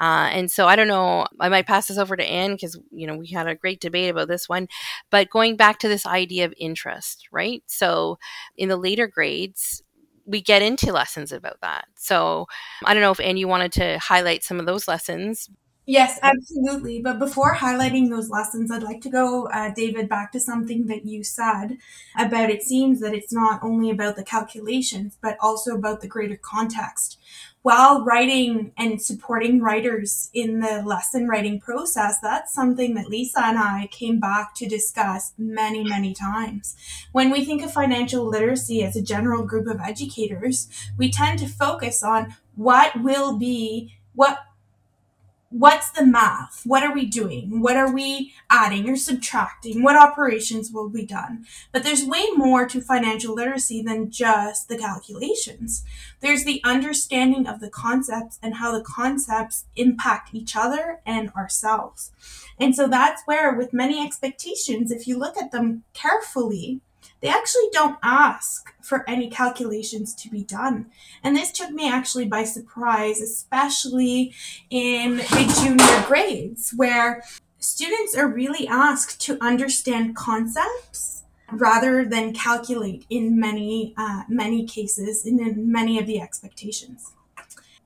Uh, 0.00 0.28
and 0.32 0.50
so 0.50 0.66
I 0.66 0.76
don't 0.76 0.88
know, 0.88 1.26
I 1.40 1.48
might 1.48 1.66
pass 1.66 1.88
this 1.88 1.98
over 1.98 2.16
to 2.16 2.24
Anne 2.24 2.52
because, 2.52 2.78
you 2.90 3.06
know, 3.06 3.16
we 3.16 3.28
had 3.28 3.46
a 3.46 3.54
great 3.54 3.80
debate 3.80 4.10
about 4.10 4.28
this 4.28 4.48
one. 4.48 4.68
But 5.10 5.30
going 5.30 5.56
back 5.56 5.78
to 5.80 5.88
this 5.88 6.06
idea 6.06 6.44
of 6.44 6.54
interest, 6.58 7.28
right? 7.32 7.62
So 7.66 8.18
in 8.56 8.68
the 8.68 8.76
later 8.76 9.06
grades, 9.06 9.82
we 10.26 10.42
get 10.42 10.62
into 10.62 10.92
lessons 10.92 11.32
about 11.32 11.60
that. 11.62 11.86
So 11.96 12.46
I 12.84 12.92
don't 12.92 13.02
know 13.02 13.12
if 13.12 13.20
Anne, 13.20 13.36
you 13.36 13.48
wanted 13.48 13.72
to 13.72 13.98
highlight 13.98 14.42
some 14.42 14.58
of 14.58 14.66
those 14.66 14.88
lessons. 14.88 15.48
Yes, 15.88 16.18
absolutely. 16.20 17.00
But 17.00 17.20
before 17.20 17.54
highlighting 17.54 18.10
those 18.10 18.28
lessons, 18.28 18.72
I'd 18.72 18.82
like 18.82 19.00
to 19.02 19.08
go, 19.08 19.46
uh, 19.46 19.70
David, 19.72 20.08
back 20.08 20.32
to 20.32 20.40
something 20.40 20.88
that 20.88 21.06
you 21.06 21.22
said 21.22 21.78
about 22.18 22.50
it 22.50 22.64
seems 22.64 22.98
that 23.00 23.14
it's 23.14 23.32
not 23.32 23.62
only 23.62 23.90
about 23.90 24.16
the 24.16 24.24
calculations, 24.24 25.16
but 25.22 25.36
also 25.40 25.76
about 25.76 26.00
the 26.00 26.08
greater 26.08 26.36
context. 26.36 27.18
While 27.66 28.04
writing 28.04 28.70
and 28.78 29.02
supporting 29.02 29.60
writers 29.60 30.30
in 30.32 30.60
the 30.60 30.84
lesson 30.84 31.26
writing 31.26 31.58
process, 31.58 32.20
that's 32.20 32.54
something 32.54 32.94
that 32.94 33.08
Lisa 33.08 33.44
and 33.44 33.58
I 33.58 33.88
came 33.90 34.20
back 34.20 34.54
to 34.54 34.68
discuss 34.68 35.32
many, 35.36 35.82
many 35.82 36.14
times. 36.14 36.76
When 37.10 37.28
we 37.28 37.44
think 37.44 37.64
of 37.64 37.72
financial 37.72 38.24
literacy 38.24 38.84
as 38.84 38.94
a 38.94 39.02
general 39.02 39.44
group 39.44 39.66
of 39.66 39.80
educators, 39.80 40.68
we 40.96 41.10
tend 41.10 41.40
to 41.40 41.48
focus 41.48 42.04
on 42.04 42.36
what 42.54 43.02
will 43.02 43.36
be 43.36 43.96
what 44.14 44.38
what's 45.58 45.90
the 45.90 46.04
math? 46.04 46.62
What 46.64 46.82
are 46.82 46.92
we 46.92 47.06
doing? 47.06 47.60
What 47.62 47.76
are 47.76 47.90
we 47.90 48.34
adding 48.50 48.88
or 48.90 48.96
subtracting? 48.96 49.82
What 49.82 49.96
operations 49.96 50.70
will 50.70 50.90
be 50.90 51.06
done? 51.06 51.46
But 51.72 51.82
there's 51.82 52.04
way 52.04 52.26
more 52.36 52.66
to 52.68 52.80
financial 52.80 53.34
literacy 53.34 53.80
than 53.80 54.10
just 54.10 54.68
the 54.68 54.76
calculations. 54.76 55.82
There's 56.20 56.44
the 56.44 56.60
understanding 56.62 57.46
of 57.46 57.60
the 57.60 57.70
concepts 57.70 58.38
and 58.42 58.56
how 58.56 58.70
the 58.70 58.84
concepts 58.84 59.64
impact 59.76 60.34
each 60.34 60.54
other 60.54 61.00
and 61.06 61.30
ourselves. 61.30 62.12
And 62.60 62.76
so 62.76 62.86
that's 62.86 63.22
where, 63.24 63.54
with 63.54 63.72
many 63.72 64.04
expectations, 64.04 64.90
if 64.90 65.06
you 65.06 65.18
look 65.18 65.38
at 65.38 65.52
them 65.52 65.84
carefully, 65.94 66.80
they 67.20 67.28
actually 67.28 67.68
don't 67.72 67.98
ask 68.02 68.74
for 68.82 69.08
any 69.08 69.28
calculations 69.30 70.14
to 70.14 70.28
be 70.28 70.44
done. 70.44 70.86
And 71.22 71.34
this 71.34 71.50
took 71.50 71.70
me 71.70 71.88
actually 71.90 72.26
by 72.26 72.44
surprise, 72.44 73.20
especially 73.20 74.34
in 74.70 75.16
the 75.16 75.60
junior 75.60 76.04
grades, 76.06 76.72
where 76.76 77.22
students 77.58 78.16
are 78.16 78.28
really 78.28 78.68
asked 78.68 79.20
to 79.22 79.38
understand 79.40 80.14
concepts 80.14 81.24
rather 81.52 82.04
than 82.04 82.32
calculate 82.32 83.06
in 83.08 83.38
many 83.38 83.94
uh, 83.96 84.24
many 84.28 84.66
cases 84.66 85.24
in 85.24 85.70
many 85.70 85.98
of 85.98 86.06
the 86.06 86.20
expectations 86.20 87.12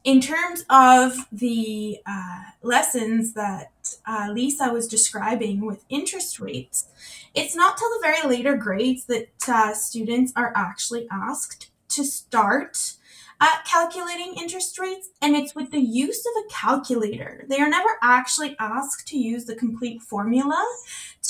in 0.05 0.21
terms 0.21 0.65
of 0.71 1.27
the 1.31 1.99
uh, 2.07 2.43
lessons 2.63 3.35
that 3.35 3.71
uh, 4.07 4.29
Lisa 4.33 4.73
was 4.73 4.89
describing 4.89 5.61
with 5.61 5.85
interest 5.89 6.41
rates, 6.41 6.89
it's 7.35 7.55
not 7.55 7.77
till 7.77 7.89
the 7.91 8.01
very 8.03 8.27
later 8.29 8.57
grades 8.57 9.05
that 9.07 9.29
uh, 9.49 9.75
students 9.75 10.33
are 10.37 10.53
actually 10.57 11.07
asked 11.11 11.71
to 11.91 12.05
start 12.05 12.95
at 13.41 13.65
calculating 13.65 14.35
interest 14.39 14.79
rates, 14.79 15.09
and 15.23 15.35
it's 15.35 15.55
with 15.55 15.71
the 15.71 15.81
use 15.81 16.27
of 16.27 16.45
a 16.45 16.49
calculator. 16.53 17.45
They 17.49 17.59
are 17.59 17.71
never 17.71 17.97
actually 18.03 18.55
asked 18.59 19.09
to 19.09 19.19
use 19.19 19.47
the 19.47 19.55
complete 19.55 20.03
formula 20.03 20.63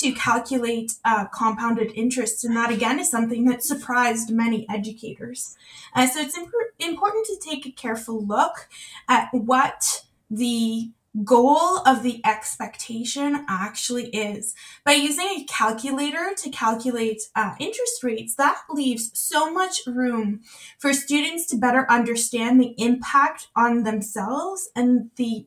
to 0.01 0.11
calculate 0.11 0.93
uh, 1.05 1.25
compounded 1.25 1.91
interest, 1.95 2.43
and 2.43 2.55
that 2.55 2.71
again 2.71 2.99
is 2.99 3.09
something 3.09 3.45
that 3.45 3.63
surprised 3.63 4.31
many 4.31 4.67
educators. 4.69 5.55
Uh, 5.95 6.07
so 6.07 6.19
it's 6.19 6.37
imp- 6.37 6.51
important 6.79 7.25
to 7.25 7.37
take 7.37 7.65
a 7.65 7.71
careful 7.71 8.25
look 8.25 8.67
at 9.07 9.29
what 9.31 10.03
the 10.29 10.91
goal 11.25 11.79
of 11.85 12.03
the 12.03 12.21
expectation 12.25 13.45
actually 13.49 14.07
is. 14.07 14.55
By 14.85 14.93
using 14.93 15.27
a 15.27 15.45
calculator 15.45 16.31
to 16.37 16.49
calculate 16.49 17.21
uh, 17.35 17.55
interest 17.59 18.03
rates, 18.03 18.35
that 18.35 18.61
leaves 18.69 19.11
so 19.13 19.51
much 19.51 19.81
room 19.85 20.41
for 20.79 20.93
students 20.93 21.47
to 21.47 21.57
better 21.57 21.85
understand 21.91 22.61
the 22.61 22.73
impact 22.77 23.47
on 23.55 23.83
themselves 23.83 24.69
and 24.75 25.11
the 25.17 25.45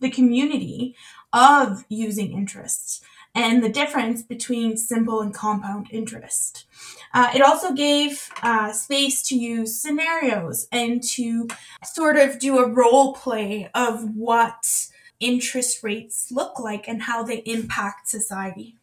the 0.00 0.10
community 0.10 0.94
of 1.32 1.84
using 1.88 2.32
interests 2.32 3.02
and 3.34 3.62
the 3.62 3.68
difference 3.68 4.22
between 4.22 4.76
simple 4.76 5.20
and 5.20 5.34
compound 5.34 5.88
interest. 5.90 6.66
Uh, 7.14 7.30
it 7.34 7.42
also 7.42 7.72
gave 7.72 8.28
uh, 8.42 8.72
space 8.72 9.22
to 9.28 9.36
use 9.36 9.80
scenarios 9.80 10.66
and 10.72 11.02
to 11.02 11.48
sort 11.84 12.16
of 12.16 12.38
do 12.38 12.58
a 12.58 12.68
role 12.68 13.14
play 13.14 13.70
of 13.74 14.14
what 14.14 14.88
interest 15.20 15.82
rates 15.82 16.30
look 16.30 16.58
like 16.58 16.88
and 16.88 17.02
how 17.02 17.22
they 17.22 17.38
impact 17.38 18.08
society. 18.08 18.76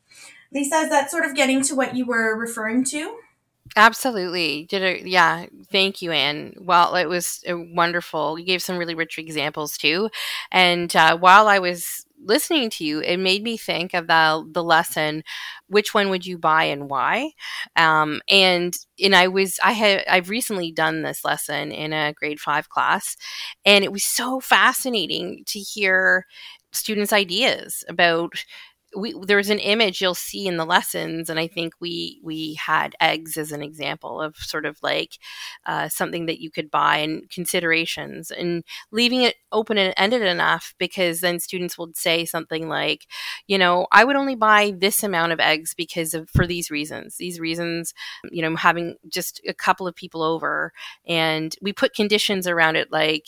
Lisa, 0.51 0.75
is 0.77 0.89
that 0.89 1.11
sort 1.11 1.25
of 1.25 1.35
getting 1.35 1.61
to 1.63 1.75
what 1.75 1.95
you 1.95 2.05
were 2.05 2.37
referring 2.37 2.83
to? 2.85 3.17
Absolutely. 3.75 4.65
Did 4.65 4.81
it? 4.83 5.07
Yeah. 5.07 5.47
Thank 5.71 6.01
you, 6.01 6.11
Anne. 6.11 6.55
Well, 6.59 6.95
it 6.95 7.07
was 7.07 7.43
uh, 7.49 7.57
wonderful. 7.57 8.37
You 8.39 8.45
gave 8.45 8.61
some 8.61 8.77
really 8.77 8.95
rich 8.95 9.17
examples 9.17 9.77
too. 9.77 10.09
And 10.51 10.95
uh, 10.95 11.17
while 11.17 11.47
I 11.47 11.59
was 11.59 12.04
listening 12.25 12.69
to 12.71 12.83
you, 12.85 12.99
it 13.01 13.17
made 13.17 13.43
me 13.43 13.57
think 13.57 13.93
of 13.93 14.07
the 14.07 14.45
the 14.51 14.63
lesson, 14.63 15.23
which 15.67 15.93
one 15.93 16.09
would 16.09 16.25
you 16.25 16.37
buy 16.37 16.65
and 16.65 16.89
why? 16.89 17.31
Um, 17.75 18.21
and 18.29 18.77
and 19.03 19.15
I 19.15 19.27
was 19.27 19.59
I 19.63 19.73
had 19.73 20.03
I've 20.09 20.29
recently 20.29 20.71
done 20.71 21.01
this 21.03 21.23
lesson 21.25 21.71
in 21.71 21.93
a 21.93 22.13
grade 22.13 22.39
five 22.39 22.69
class, 22.69 23.15
and 23.65 23.83
it 23.83 23.91
was 23.91 24.03
so 24.03 24.39
fascinating 24.39 25.43
to 25.47 25.59
hear 25.59 26.25
students' 26.73 27.13
ideas 27.13 27.83
about 27.87 28.33
we 28.95 29.13
there 29.25 29.37
was 29.37 29.49
an 29.49 29.59
image 29.59 30.01
you'll 30.01 30.15
see 30.15 30.47
in 30.47 30.57
the 30.57 30.65
lessons 30.65 31.29
and 31.29 31.39
i 31.39 31.47
think 31.47 31.73
we 31.79 32.19
we 32.23 32.53
had 32.55 32.95
eggs 33.01 33.37
as 33.37 33.51
an 33.51 33.61
example 33.61 34.21
of 34.21 34.35
sort 34.37 34.65
of 34.65 34.77
like 34.81 35.17
uh, 35.65 35.89
something 35.89 36.25
that 36.25 36.39
you 36.39 36.49
could 36.51 36.69
buy 36.69 36.97
and 36.97 37.29
considerations 37.29 38.31
and 38.31 38.63
leaving 38.91 39.21
it 39.21 39.35
open 39.51 39.77
and 39.77 39.93
ended 39.97 40.21
enough 40.21 40.73
because 40.77 41.21
then 41.21 41.39
students 41.39 41.77
would 41.77 41.95
say 41.97 42.25
something 42.25 42.67
like 42.69 43.05
you 43.47 43.57
know 43.57 43.87
i 43.91 44.03
would 44.03 44.15
only 44.15 44.35
buy 44.35 44.73
this 44.77 45.03
amount 45.03 45.31
of 45.31 45.39
eggs 45.39 45.73
because 45.73 46.13
of 46.13 46.29
for 46.29 46.45
these 46.47 46.69
reasons. 46.71 47.17
These 47.17 47.39
reasons 47.39 47.93
you 48.31 48.41
know 48.41 48.55
having 48.55 48.95
just 49.07 49.41
a 49.47 49.53
couple 49.53 49.87
of 49.87 49.95
people 49.95 50.21
over 50.21 50.71
and 51.07 51.55
we 51.61 51.73
put 51.73 51.93
conditions 51.95 52.47
around 52.47 52.75
it 52.75 52.91
like 52.91 53.27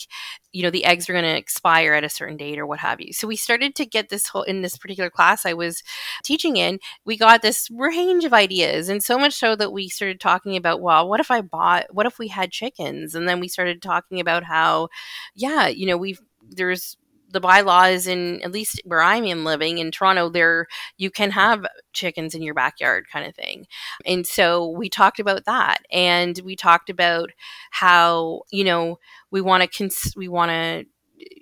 you 0.52 0.62
know 0.62 0.70
the 0.70 0.84
eggs 0.84 1.08
are 1.08 1.12
going 1.12 1.24
to 1.24 1.36
expire 1.36 1.92
at 1.94 2.04
a 2.04 2.08
certain 2.08 2.36
date 2.36 2.58
or 2.58 2.66
what 2.66 2.78
have 2.80 3.00
you. 3.00 3.12
So 3.12 3.28
we 3.28 3.36
started 3.36 3.74
to 3.76 3.86
get 3.86 4.08
this 4.08 4.28
whole 4.28 4.42
in 4.42 4.62
this 4.62 4.76
particular 4.78 5.10
class 5.10 5.44
i 5.46 5.52
was 5.52 5.82
teaching 6.22 6.56
in 6.56 6.78
we 7.04 7.16
got 7.16 7.42
this 7.42 7.68
range 7.70 8.24
of 8.24 8.32
ideas 8.32 8.88
and 8.88 9.02
so 9.02 9.18
much 9.18 9.34
so 9.34 9.56
that 9.56 9.72
we 9.72 9.88
started 9.88 10.20
talking 10.20 10.56
about 10.56 10.80
well 10.80 11.08
what 11.08 11.20
if 11.20 11.30
i 11.30 11.40
bought 11.40 11.86
what 11.92 12.06
if 12.06 12.18
we 12.18 12.28
had 12.28 12.50
chickens? 12.50 13.14
And 13.14 13.28
then 13.28 13.40
we 13.40 13.48
started 13.48 13.82
talking 13.82 14.20
about 14.20 14.44
how 14.44 14.88
yeah 15.34 15.68
you 15.68 15.86
know 15.86 15.96
we've 15.96 16.20
there's 16.50 16.96
the 17.30 17.40
bylaws 17.40 18.06
in 18.06 18.42
at 18.42 18.52
least 18.52 18.80
where 18.84 19.02
I'm 19.02 19.24
in 19.24 19.44
living 19.44 19.78
in 19.78 19.90
Toronto, 19.90 20.28
there 20.28 20.66
you 20.96 21.10
can 21.10 21.30
have 21.30 21.66
chickens 21.92 22.34
in 22.34 22.42
your 22.42 22.54
backyard 22.54 23.06
kind 23.12 23.26
of 23.26 23.34
thing. 23.34 23.66
And 24.06 24.26
so 24.26 24.68
we 24.68 24.88
talked 24.88 25.20
about 25.20 25.44
that 25.44 25.78
and 25.90 26.40
we 26.44 26.56
talked 26.56 26.90
about 26.90 27.30
how, 27.70 28.42
you 28.50 28.64
know, 28.64 28.98
we 29.30 29.40
want 29.40 29.62
to 29.62 29.68
cons- 29.68 30.14
we 30.16 30.28
want 30.28 30.50
to 30.50 30.84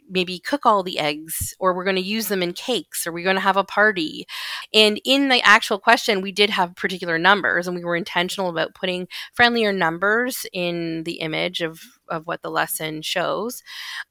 maybe 0.09 0.39
cook 0.39 0.65
all 0.65 0.83
the 0.83 0.99
eggs 0.99 1.55
or 1.59 1.75
we're 1.75 1.85
going 1.85 1.97
to 1.97 2.03
use 2.03 2.29
them 2.29 2.43
in 2.43 2.53
cakes 2.53 3.07
or 3.07 3.13
we're 3.13 3.25
going 3.25 3.37
to 3.37 3.41
have 3.41 3.57
a 3.57 3.65
party. 3.65 4.27
And 4.73 5.01
in 5.05 5.29
the 5.29 5.43
actual 5.43 5.79
question, 5.79 6.21
we 6.21 6.33
did 6.33 6.51
have 6.51 6.77
particular 6.77 7.19
numbers 7.19 7.67
and 7.67 7.77
we 7.77 7.85
were 7.85 7.97
intentional 7.97 8.49
about 8.49 8.75
putting 8.75 9.09
friendlier 9.35 9.73
numbers 9.73 10.47
in 10.53 11.05
the 11.05 11.21
image 11.21 11.61
of, 11.61 11.81
of 12.09 12.27
what 12.27 12.43
the 12.43 12.51
lesson 12.51 13.03
shows. 13.03 13.63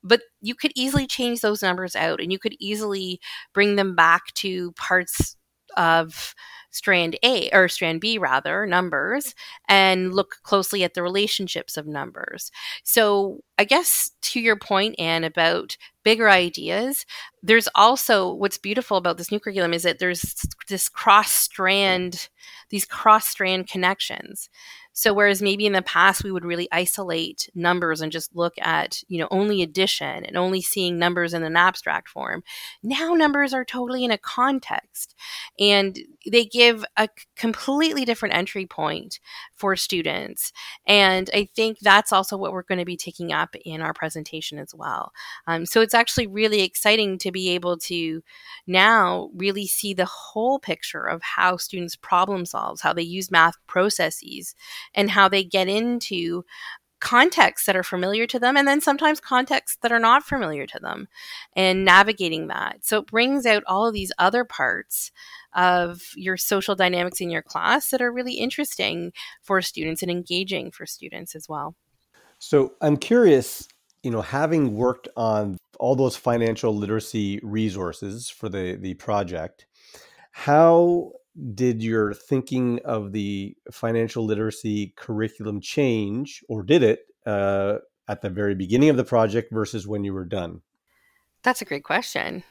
But 0.04 0.21
you 0.41 0.56
could 0.56 0.71
easily 0.75 1.08
change 1.08 1.41
those 1.41 1.62
numbers 1.62 1.95
out 1.95 2.21
and 2.21 2.32
you 2.32 2.39
could 2.39 2.56
easily 2.60 3.19
bring 3.54 3.75
them 3.75 3.95
back 3.95 4.34
to 4.36 4.71
parts 4.73 5.36
of 5.78 6.36
strand 6.76 7.18
A 7.24 7.50
or 7.54 7.68
strand 7.70 8.02
B 8.02 8.18
rather, 8.18 8.66
numbers, 8.66 9.34
and 9.68 10.14
look 10.14 10.38
closely 10.44 10.84
at 10.84 10.94
the 10.94 11.04
relationships 11.04 11.78
of 11.78 11.88
numbers. 11.88 12.52
So, 12.84 13.42
I 13.58 13.64
guess 13.64 14.12
to 14.24 14.40
your 14.40 14.58
point, 14.58 14.96
Anne, 15.00 15.24
about 15.24 15.78
bigger 16.04 16.30
ideas, 16.30 17.06
there's 17.42 17.70
also 17.76 18.34
what's 18.34 18.58
beautiful 18.58 18.98
about 18.98 19.18
this 19.18 19.32
new 19.32 19.40
curriculum 19.40 19.74
is 19.74 19.84
that 19.84 20.00
there's 20.00 20.36
this 20.68 20.90
cross 20.90 21.32
strand, 21.32 22.30
these 22.70 22.86
cross 22.86 23.28
strand 23.28 23.68
connections. 23.70 24.50
So 24.98 25.14
whereas 25.14 25.42
maybe 25.42 25.66
in 25.66 25.74
the 25.74 25.82
past 25.82 26.24
we 26.24 26.32
would 26.32 26.46
really 26.46 26.70
isolate 26.72 27.50
numbers 27.54 28.00
and 28.00 28.14
just 28.14 28.34
look 28.34 28.54
at, 28.60 29.04
you 29.10 29.20
know, 29.20 29.28
only 29.30 29.62
addition 29.62 30.24
and 30.24 30.38
only 30.38 30.62
seeing 30.62 30.98
numbers 30.98 31.34
in 31.34 31.44
an 31.44 31.58
abstract 31.58 32.08
form, 32.08 32.44
now 32.82 33.14
numbers 33.14 33.54
are 33.54 33.66
totally 33.66 34.06
in 34.06 34.12
a 34.12 34.18
context 34.18 35.14
and 35.60 36.00
they 36.32 36.46
give 36.46 36.86
a 36.96 37.10
completely 37.36 38.06
different 38.06 38.36
entry 38.36 38.66
point 38.66 39.20
for 39.54 39.76
students. 39.76 40.54
And 40.88 41.30
I 41.34 41.50
think 41.54 41.80
that's 41.80 42.14
also 42.14 42.38
what 42.38 42.54
we're 42.54 42.64
going 42.64 42.80
to 42.80 42.86
be 42.86 42.96
taking 42.96 43.34
up 43.34 43.54
in 43.66 43.82
our 43.82 43.94
presentation 43.94 44.58
as 44.58 44.74
well. 44.74 45.12
Um, 45.46 45.66
so 45.66 45.82
it's 45.82 45.94
actually 45.94 46.28
really 46.28 46.62
exciting 46.62 47.18
to 47.18 47.34
be 47.34 47.50
able 47.50 47.78
to 47.80 48.24
now 48.66 49.30
really 49.36 49.68
see 49.68 49.94
the 49.94 50.06
whole 50.06 50.58
picture 50.58 51.04
of 51.04 51.22
how 51.22 51.58
students 51.58 51.98
problem 51.98 52.46
solve, 52.46 52.80
how 52.80 52.94
they 52.94 53.02
use 53.02 53.30
math 53.30 53.56
processes 53.68 54.56
and 54.93 55.10
how 55.10 55.28
they 55.28 55.43
get 55.43 55.67
into 55.67 56.43
contexts 57.00 57.67
that 57.67 57.76
are 57.76 57.84
familiar 57.84 58.26
to 58.26 58.39
them 58.39 58.58
and 58.58 58.67
then 58.67 58.82
sometimes 58.82 59.19
contexts 59.19 59.78
that 59.82 59.91
are 59.91 60.00
not 60.00 60.24
familiar 60.24 60.65
to 60.65 60.80
them 60.80 61.08
and 61.56 61.86
navigating 61.86 62.48
that. 62.48 62.84
So 62.84 63.00
it 63.00 63.08
brings 63.08 63.45
out 63.45 63.63
all 63.67 63.88
of 63.88 63.93
these 63.93 64.12
other 64.17 64.43
parts 64.43 65.12
of 65.54 66.02
your 66.15 66.38
social 66.38 66.76
dynamics 66.76 67.21
in 67.21 67.30
your 67.30 67.41
class 67.41 67.89
that 67.89 68.02
are 68.02 68.12
really 68.12 68.34
interesting 68.34 69.13
for 69.43 69.62
students 69.62 70.02
and 70.02 70.10
engaging 70.10 70.71
for 70.71 70.86
students 70.86 71.36
as 71.36 71.48
well. 71.48 71.76
So 72.39 72.74
I'm 72.82 72.98
curious, 72.98 73.67
you 74.04 74.12
know, 74.12 74.21
having 74.21 74.76
worked 74.76 75.08
on 75.15 75.58
all 75.80 75.95
those 75.95 76.15
financial 76.15 76.76
literacy 76.76 77.39
resources 77.43 78.30
for 78.30 78.50
the 78.50 78.78
the 78.80 78.93
project, 78.95 79.65
how 80.32 81.12
did 81.54 81.84
your 81.84 82.13
thinking 82.13 82.80
of 82.86 83.12
the 83.12 83.56
financial 83.71 84.26
literacy 84.26 84.93
curriculum 84.95 85.62
change, 85.62 86.43
or 86.48 86.63
did 86.63 86.84
it 86.84 87.00
uh, 87.26 87.78
at 88.08 88.21
the 88.21 88.30
very 88.30 88.56
beginning 88.56 88.89
of 88.89 88.98
the 88.98 89.04
project 89.04 89.52
versus 89.52 89.88
when 89.88 90.04
you 90.04 90.13
were 90.13 90.26
done? 90.26 90.62
That's 91.43 91.62
a 91.62 91.65
great 91.65 91.84
question. 91.84 92.43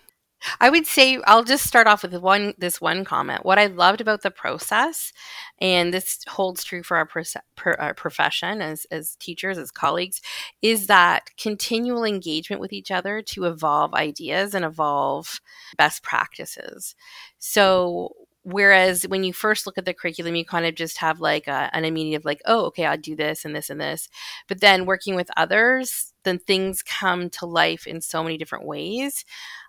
I 0.61 0.69
would 0.69 0.87
say 0.87 1.19
I'll 1.27 1.45
just 1.45 1.67
start 1.67 1.87
off 1.87 2.03
with 2.03 2.15
one 2.15 2.55
this 2.59 2.81
one 2.81 3.05
comment. 3.05 3.45
What 3.45 3.59
I 3.59 3.67
loved 3.67 4.01
about 4.01 4.23
the 4.23 4.31
process, 4.31 5.13
and 5.59 5.93
this 5.93 6.19
holds 6.29 6.65
true 6.65 6.83
for 6.83 6.97
our, 6.97 7.09
per, 7.57 7.73
our 7.79 7.95
profession 7.95 8.61
as 8.61 8.87
as 8.91 9.17
teachers, 9.17 9.57
as 9.57 9.71
colleagues, 9.71 10.21
is 10.61 10.87
that 10.89 11.31
continual 11.39 12.05
engagement 12.05 12.61
with 12.61 12.73
each 12.73 12.91
other 12.91 13.23
to 13.23 13.45
evolve 13.45 13.95
ideas 13.95 14.55
and 14.55 14.65
evolve 14.65 15.41
best 15.79 16.03
practices. 16.03 16.95
So 17.39 18.15
whereas 18.45 19.05
when 19.09 19.25
you 19.25 19.33
first 19.33 19.67
look 19.67 19.79
at 19.79 19.85
the 19.85 19.95
curriculum 19.95 20.35
you 20.35 20.45
kind 20.45 20.67
of 20.67 20.75
just 20.75 20.99
have 20.99 21.21
like 21.21 21.49
a, 21.49 21.71
an 21.73 21.85
immediate 21.85 22.19
of 22.19 22.25
like 22.25 22.41
oh 22.47 22.67
okay 22.67 22.87
i'll 22.87 22.97
do 22.97 23.17
this 23.17 23.45
and 23.45 23.55
this 23.57 23.71
and 23.71 23.81
this 23.81 24.09
but 24.49 24.61
then 24.61 24.87
working 24.87 25.15
with 25.15 25.31
others 25.37 26.13
then 26.23 26.39
things 26.39 26.83
come 26.83 27.29
to 27.29 27.47
life 27.47 27.87
in 27.87 28.01
so 28.01 28.23
many 28.23 28.37
different 28.37 28.67
ways 28.67 29.25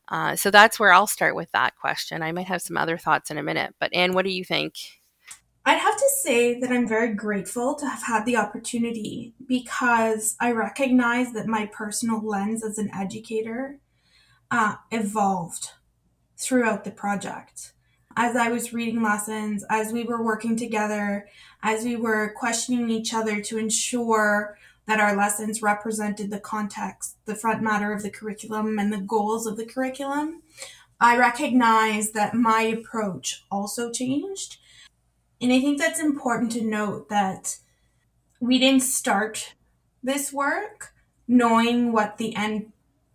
uh, 0.10 0.36
so 0.36 0.52
that's 0.52 0.80
where 0.80 0.94
I'll 0.94 1.08
start 1.08 1.36
with 1.36 1.52
that 1.52 1.76
question. 1.78 2.22
I 2.22 2.32
might 2.32 2.48
have 2.48 2.62
some 2.62 2.78
other 2.78 2.98
thoughts 2.98 3.32
in 3.32 3.38
a 3.38 3.44
minute, 3.44 3.74
but 3.80 3.94
Anne, 3.94 4.14
what 4.14 4.26
do 4.26 4.32
you 4.32 4.44
think? 4.44 4.76
I'd 5.66 5.80
have 5.80 5.98
to 5.98 6.10
say 6.22 6.60
that 6.60 6.72
I'm 6.72 6.88
very 6.88 7.16
grateful 7.16 7.74
to 7.76 7.88
have 7.88 8.04
had 8.04 8.26
the 8.26 8.38
opportunity 8.38 9.34
because 9.48 10.36
I 10.40 10.52
recognize 10.52 11.34
that 11.34 11.48
my 11.48 11.66
personal 11.66 12.24
lens 12.24 12.64
as 12.64 12.78
an 12.78 12.92
educator 12.94 13.80
uh, 14.52 14.76
evolved 14.92 15.72
throughout 16.38 16.84
the 16.84 16.92
project. 16.92 17.74
As 18.18 18.36
I 18.36 18.50
was 18.50 18.74
reading 18.74 19.04
lessons, 19.04 19.66
as 19.70 19.92
we 19.92 20.04
were 20.04 20.24
working 20.24 20.56
together, 20.56 21.28
as 21.62 21.84
we 21.84 21.96
were 21.96 22.34
questioning 22.38 22.90
each 22.90 23.14
other 23.14 23.42
to 23.42 23.58
ensure 23.58 24.58
that 24.88 25.00
our 25.00 25.16
lessons 25.16 25.62
represented 25.62 26.30
the 26.30 26.40
context, 26.40 27.18
the 27.26 27.36
front 27.36 27.62
matter 27.62 27.92
of 27.92 28.04
the 28.04 28.10
curriculum, 28.10 28.80
and 28.80 28.94
the 28.94 29.02
goals 29.02 29.46
of 29.46 29.58
the 29.58 29.66
curriculum. 29.66 30.44
I 31.00 31.18
recognize 31.18 32.12
that 32.12 32.34
my 32.34 32.62
approach 32.62 33.44
also 33.52 33.92
changed. 33.92 34.58
And 35.42 35.52
I 35.52 35.60
think 35.60 35.80
that's 35.80 36.00
important 36.00 36.52
to 36.54 36.64
note 36.64 37.10
that 37.10 37.58
we 38.40 38.60
didn't 38.60 38.84
start 38.84 39.56
this 40.02 40.32
work 40.32 40.94
knowing 41.28 41.92
what 41.92 42.18
the 42.18 42.36
end 42.36 42.72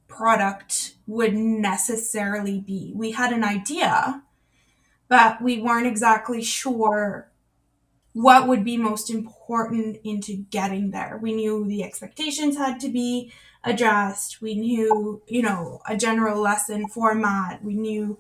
product 0.08 0.96
would 1.06 1.34
necessarily 1.34 2.60
be. 2.60 2.92
We 2.94 3.12
had 3.12 3.32
an 3.32 3.44
idea, 3.44 4.22
but 5.11 5.42
we 5.42 5.61
weren't 5.61 5.88
exactly 5.88 6.40
sure 6.40 7.29
what 8.12 8.46
would 8.46 8.64
be 8.64 8.77
most 8.77 9.11
important 9.11 9.99
into 10.05 10.37
getting 10.51 10.92
there. 10.92 11.18
We 11.20 11.35
knew 11.35 11.66
the 11.66 11.83
expectations 11.83 12.57
had 12.57 12.79
to 12.81 12.88
be 12.88 13.33
addressed. 13.64 14.40
We 14.40 14.55
knew, 14.55 15.20
you 15.27 15.42
know, 15.42 15.83
a 15.88 15.96
general 15.96 16.40
lesson 16.40 16.87
format. 16.87 17.62
We 17.64 17.75
knew 17.75 18.18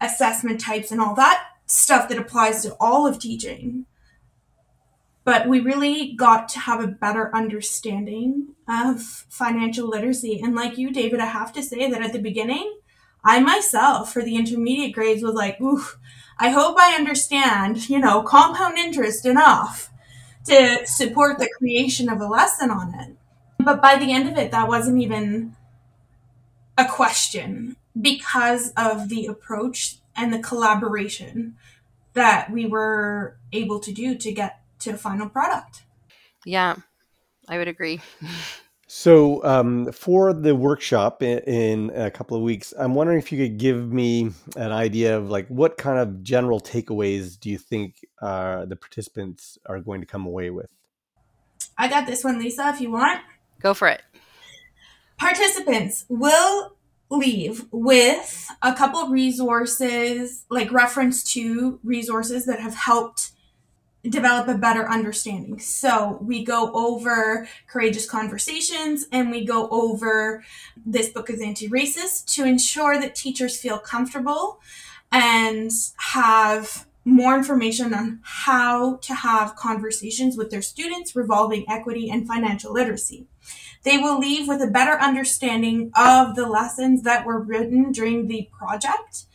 assessment 0.00 0.60
types 0.60 0.90
and 0.90 1.00
all 1.00 1.14
that 1.14 1.40
stuff 1.66 2.08
that 2.08 2.18
applies 2.18 2.62
to 2.62 2.76
all 2.80 3.06
of 3.06 3.20
teaching. 3.20 3.86
But 5.22 5.48
we 5.48 5.60
really 5.60 6.14
got 6.14 6.48
to 6.50 6.58
have 6.58 6.82
a 6.82 6.88
better 6.88 7.34
understanding 7.34 8.48
of 8.68 9.00
financial 9.02 9.88
literacy. 9.88 10.40
And 10.42 10.56
like 10.56 10.78
you, 10.78 10.90
David, 10.90 11.20
I 11.20 11.26
have 11.26 11.52
to 11.52 11.62
say 11.62 11.88
that 11.88 12.02
at 12.02 12.12
the 12.12 12.18
beginning, 12.18 12.78
I 13.24 13.40
myself, 13.40 14.12
for 14.12 14.20
the 14.22 14.36
intermediate 14.36 14.94
grades, 14.94 15.22
was 15.22 15.34
like, 15.34 15.58
ooh, 15.60 15.82
I 16.38 16.50
hope 16.50 16.76
I 16.78 16.94
understand, 16.94 17.88
you 17.88 17.98
know, 17.98 18.22
compound 18.22 18.78
interest 18.78 19.24
enough 19.24 19.90
to 20.46 20.86
support 20.86 21.38
the 21.38 21.48
creation 21.58 22.08
of 22.08 22.20
a 22.20 22.26
lesson 22.26 22.70
on 22.70 22.94
it. 22.94 23.16
But 23.58 23.80
by 23.80 23.96
the 23.96 24.12
end 24.12 24.28
of 24.28 24.36
it, 24.36 24.50
that 24.50 24.68
wasn't 24.68 25.00
even 25.00 25.56
a 26.76 26.84
question 26.84 27.76
because 27.98 28.72
of 28.76 29.08
the 29.08 29.26
approach 29.26 29.98
and 30.16 30.32
the 30.32 30.40
collaboration 30.40 31.56
that 32.14 32.50
we 32.50 32.66
were 32.66 33.36
able 33.52 33.80
to 33.80 33.92
do 33.92 34.16
to 34.16 34.32
get 34.32 34.60
to 34.80 34.90
a 34.90 34.96
final 34.96 35.28
product. 35.28 35.82
Yeah, 36.44 36.76
I 37.48 37.58
would 37.58 37.68
agree. 37.68 38.00
So, 38.86 39.42
um, 39.44 39.90
for 39.92 40.34
the 40.34 40.54
workshop 40.54 41.22
in, 41.22 41.38
in, 41.40 41.90
a 41.90 42.10
couple 42.10 42.36
of 42.36 42.42
weeks, 42.42 42.74
I'm 42.78 42.94
wondering 42.94 43.18
if 43.18 43.32
you 43.32 43.38
could 43.38 43.56
give 43.56 43.90
me 43.90 44.30
an 44.56 44.72
idea 44.72 45.16
of 45.16 45.30
like 45.30 45.48
what 45.48 45.78
kind 45.78 45.98
of 45.98 46.22
general 46.22 46.60
takeaways 46.60 47.40
do 47.40 47.48
you 47.48 47.56
think 47.56 48.04
uh, 48.20 48.66
the 48.66 48.76
participants 48.76 49.58
are 49.66 49.80
going 49.80 50.00
to 50.00 50.06
come 50.06 50.26
away 50.26 50.50
with? 50.50 50.68
I 51.78 51.88
got 51.88 52.06
this 52.06 52.22
one, 52.22 52.38
Lisa, 52.38 52.68
if 52.68 52.80
you 52.80 52.90
want. 52.90 53.20
Go 53.60 53.72
for 53.72 53.88
it. 53.88 54.02
Participants 55.16 56.04
will 56.08 56.76
leave 57.10 57.66
with 57.70 58.48
a 58.62 58.74
couple 58.74 59.08
resources, 59.08 60.44
like 60.50 60.70
reference 60.72 61.22
to 61.32 61.80
resources 61.82 62.46
that 62.46 62.60
have 62.60 62.74
helped 62.74 63.30
develop 64.08 64.48
a 64.48 64.58
better 64.58 64.88
understanding. 64.88 65.58
So 65.58 66.18
we 66.20 66.44
go 66.44 66.70
over 66.72 67.48
courageous 67.66 68.08
conversations 68.08 69.06
and 69.12 69.30
we 69.30 69.44
go 69.44 69.68
over 69.70 70.44
this 70.84 71.08
book 71.08 71.30
is 71.30 71.40
anti-racist 71.40 72.26
to 72.34 72.44
ensure 72.44 73.00
that 73.00 73.14
teachers 73.14 73.56
feel 73.58 73.78
comfortable 73.78 74.60
and 75.10 75.70
have 75.96 76.86
more 77.04 77.34
information 77.36 77.92
on 77.92 78.20
how 78.22 78.96
to 78.96 79.14
have 79.14 79.56
conversations 79.56 80.36
with 80.36 80.50
their 80.50 80.62
students 80.62 81.14
revolving 81.14 81.64
equity 81.68 82.10
and 82.10 82.26
financial 82.26 82.72
literacy. 82.72 83.26
They 83.84 83.98
will 83.98 84.18
leave 84.18 84.48
with 84.48 84.62
a 84.62 84.66
better 84.66 84.98
understanding 84.98 85.92
of 85.94 86.34
the 86.34 86.46
lessons 86.46 87.02
that 87.02 87.26
were 87.26 87.38
written 87.38 87.92
during 87.92 88.26
the 88.26 88.48
project, 88.58 89.26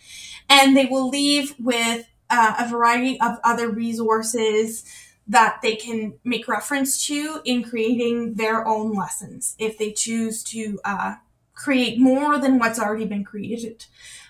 and 0.50 0.76
they 0.76 0.86
will 0.86 1.08
leave 1.08 1.54
with 1.60 2.08
uh, 2.30 2.56
a 2.60 2.70
variety 2.70 3.20
of 3.22 3.40
other 3.44 3.70
resources 3.70 4.84
that 5.28 5.60
they 5.62 5.76
can 5.76 6.14
make 6.24 6.48
reference 6.48 7.06
to 7.06 7.42
in 7.46 7.64
creating 7.64 8.34
their 8.34 8.68
own 8.68 8.94
lessons 8.94 9.56
if 9.60 9.78
they 9.78 9.92
choose 9.92 10.44
to 10.44 10.80
uh, 10.84 11.16
create 11.54 12.00
more 12.00 12.40
than 12.40 12.58
what's 12.58 12.80
already 12.80 13.06
been 13.06 13.24
created. 13.24 13.86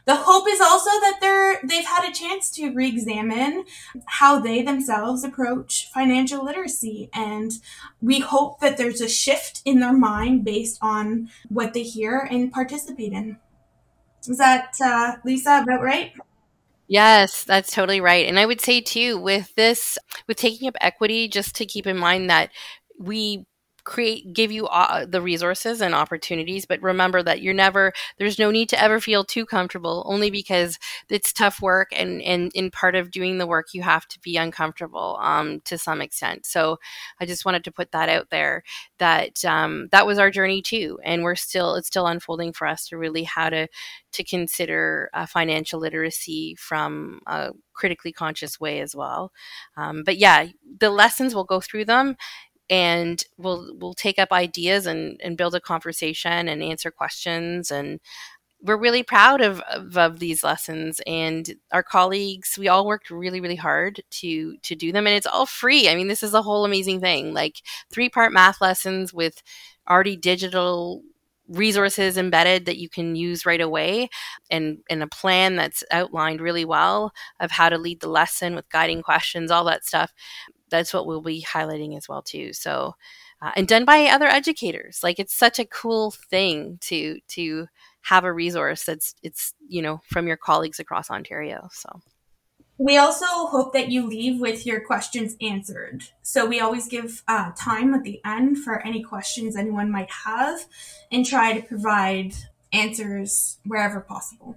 The 0.06 0.16
hope 0.16 0.46
is 0.50 0.60
also 0.60 0.90
that 0.90 1.20
they're 1.22 1.60
they've 1.64 1.86
had 1.86 2.10
a 2.10 2.14
chance 2.14 2.50
to 2.52 2.74
re-examine 2.74 3.66
how 4.08 4.40
they 4.40 4.64
themselves 4.64 5.24
approach 5.24 5.90
financial 5.94 6.44
literacy 6.44 7.10
and 7.14 7.52
we 8.02 8.20
hope 8.20 8.60
that 8.60 8.78
there's 8.78 9.02
a 9.02 9.08
shift 9.08 9.62
in 9.66 9.80
their 9.80 9.94
mind 9.94 10.44
based 10.44 10.80
on 10.82 11.30
what 11.48 11.74
they 11.74 11.84
hear 11.84 12.28
and 12.32 12.52
participate 12.52 13.14
in. 13.14 13.38
Is 14.28 14.40
that 14.40 14.76
uh, 14.84 15.18
Lisa 15.24 15.62
about 15.64 15.84
right? 15.84 16.14
Yes, 16.89 17.43
that's 17.43 17.71
totally 17.71 18.02
right. 18.02 18.28
And 18.28 18.39
I 18.39 18.45
would 18.47 18.62
say 18.62 18.82
too, 18.82 19.19
with 19.19 19.54
this, 19.56 19.97
with 20.28 20.38
taking 20.38 20.67
up 20.67 20.75
equity, 20.82 21.28
just 21.28 21.56
to 21.58 21.65
keep 21.67 21.86
in 21.86 21.97
mind 21.97 22.30
that 22.32 22.49
we 22.97 23.45
create 23.89 24.32
give 24.34 24.52
you 24.52 24.67
uh, 24.67 25.04
the 25.04 25.19
resources 25.19 25.82
and 25.82 25.95
opportunities 25.95 26.63
but 26.63 26.80
remember 26.80 27.23
that 27.23 27.41
you're 27.41 27.56
never 27.56 27.91
there's 28.19 28.38
no 28.38 28.52
need 28.52 28.69
to 28.69 28.80
ever 28.80 28.99
feel 28.99 29.23
too 29.23 29.47
comfortable 29.47 30.04
only 30.06 30.30
because 30.30 30.78
it's 31.10 31.34
tough 31.34 31.60
work 31.60 31.89
and 31.91 32.21
and 32.21 32.52
in 32.54 32.69
part 32.69 32.93
of 32.93 33.10
doing 33.10 33.39
the 33.39 33.47
work 33.47 33.73
you 33.73 33.82
have 33.82 34.08
to 34.08 34.19
be 34.19 34.38
uncomfortable 34.38 35.17
um, 35.21 35.60
to 35.62 35.75
some 35.75 36.02
extent. 36.02 36.45
So 36.45 36.78
i 37.19 37.25
just 37.25 37.45
wanted 37.45 37.63
to 37.63 37.71
put 37.71 37.91
that 37.91 38.10
out 38.10 38.30
there 38.30 38.62
that 38.99 39.43
um, 39.43 39.89
that 39.91 40.06
was 40.06 40.19
our 40.19 40.30
journey 40.30 40.62
too 40.62 40.99
and 41.04 41.23
we're 41.23 41.34
still 41.34 41.73
it's 41.73 41.88
still 41.88 42.06
unfolding 42.06 42.54
for 42.54 42.67
us 42.67 42.88
to 42.89 42.97
really 42.97 43.23
how 43.23 43.49
to 43.49 43.67
to 44.12 44.23
consider 44.23 45.10
uh, 45.15 45.25
financial 45.25 45.80
literacy 45.80 46.56
from 46.60 47.21
a 47.25 47.52
critically 47.73 48.12
conscious 48.12 48.60
way 48.60 48.82
as 48.82 48.95
well. 48.95 49.32
Um, 49.78 50.04
but 50.04 50.17
yeah 50.17 50.47
the 50.80 50.91
lessons 50.91 51.34
we'll 51.34 51.43
go 51.43 51.60
through 51.60 51.86
them 51.86 52.17
and 52.70 53.24
we'll 53.38 53.76
we'll 53.78 53.94
take 53.94 54.20
up 54.20 54.32
ideas 54.32 54.86
and, 54.86 55.20
and 55.24 55.38
build 55.38 55.56
a 55.56 55.60
conversation 55.60 56.48
and 56.48 56.62
answer 56.64 56.92
questions. 56.92 57.72
And 57.72 58.00
we're 58.62 58.78
really 58.78 59.04
proud 59.04 59.42
of, 59.42 59.62
of, 59.62 59.98
of 59.98 60.20
these 60.20 60.44
lessons. 60.44 61.02
And 61.08 61.56
our 61.72 61.84
colleagues 61.84 62.58
we 62.60 62.68
all 62.68 62.86
worked 62.86 63.10
really 63.10 63.42
really 63.42 63.56
hard 63.56 64.02
to 64.12 64.58
to 64.58 64.76
do 64.76 64.92
them. 64.92 65.08
And 65.08 65.16
it's 65.16 65.28
all 65.28 65.46
free. 65.46 65.90
I 65.90 65.96
mean 65.96 66.08
this 66.08 66.24
is 66.24 66.34
a 66.34 66.42
whole 66.42 66.66
amazing 66.66 67.02
thing. 67.02 67.34
Like 67.34 67.62
three 67.92 68.10
part 68.10 68.32
math 68.32 68.62
lessons 68.62 69.14
with 69.14 69.42
already 69.90 70.16
digital 70.16 71.02
resources 71.50 72.16
embedded 72.18 72.66
that 72.66 72.78
you 72.78 72.88
can 72.88 73.16
use 73.16 73.46
right 73.46 73.60
away 73.60 74.08
and 74.52 74.78
and 74.88 75.02
a 75.02 75.08
plan 75.08 75.56
that's 75.56 75.84
outlined 75.92 76.40
really 76.40 76.64
well 76.64 77.12
of 77.40 77.50
how 77.50 77.68
to 77.70 77.78
lead 77.78 78.00
the 78.02 78.08
lesson 78.08 78.54
with 78.54 78.70
guiding 78.70 79.02
questions 79.02 79.50
all 79.50 79.64
that 79.64 79.84
stuff 79.84 80.14
that's 80.70 80.94
what 80.94 81.06
we'll 81.06 81.22
be 81.22 81.44
highlighting 81.44 81.98
as 81.98 82.08
well 82.08 82.22
too. 82.22 82.54
So, 82.54 82.96
uh, 83.42 83.52
and 83.56 83.68
done 83.68 83.86
by 83.86 84.06
other 84.06 84.28
educators. 84.28 85.02
Like 85.04 85.20
it's 85.20 85.36
such 85.36 85.60
a 85.60 85.66
cool 85.66 86.12
thing 86.12 86.78
to 86.82 87.20
to 87.30 87.68
have 88.02 88.24
a 88.24 88.34
resource 88.34 88.84
that's 88.84 89.16
it's 89.24 89.54
you 89.68 89.82
know 89.82 90.02
from 90.10 90.28
your 90.28 90.38
colleagues 90.38 90.80
across 90.80 91.10
Ontario. 91.10 91.70
So. 91.72 92.02
We 92.82 92.96
also 92.96 93.26
hope 93.26 93.74
that 93.74 93.90
you 93.90 94.08
leave 94.08 94.40
with 94.40 94.66
your 94.66 94.80
questions 94.80 95.36
answered. 95.42 96.06
So 96.22 96.46
we 96.46 96.62
always 96.62 96.88
give 96.88 97.24
uh, 97.28 97.52
time 97.58 97.94
at 97.94 98.04
the 98.04 98.22
end 98.24 98.60
for 98.60 98.80
any 98.88 99.04
questions 99.04 99.58
anyone 99.58 99.92
might 99.92 100.10
have 100.10 100.62
and 101.12 101.26
try 101.26 101.60
to 101.60 101.68
provide 101.68 102.32
answers 102.72 103.58
wherever 103.66 104.00
possible. 104.00 104.56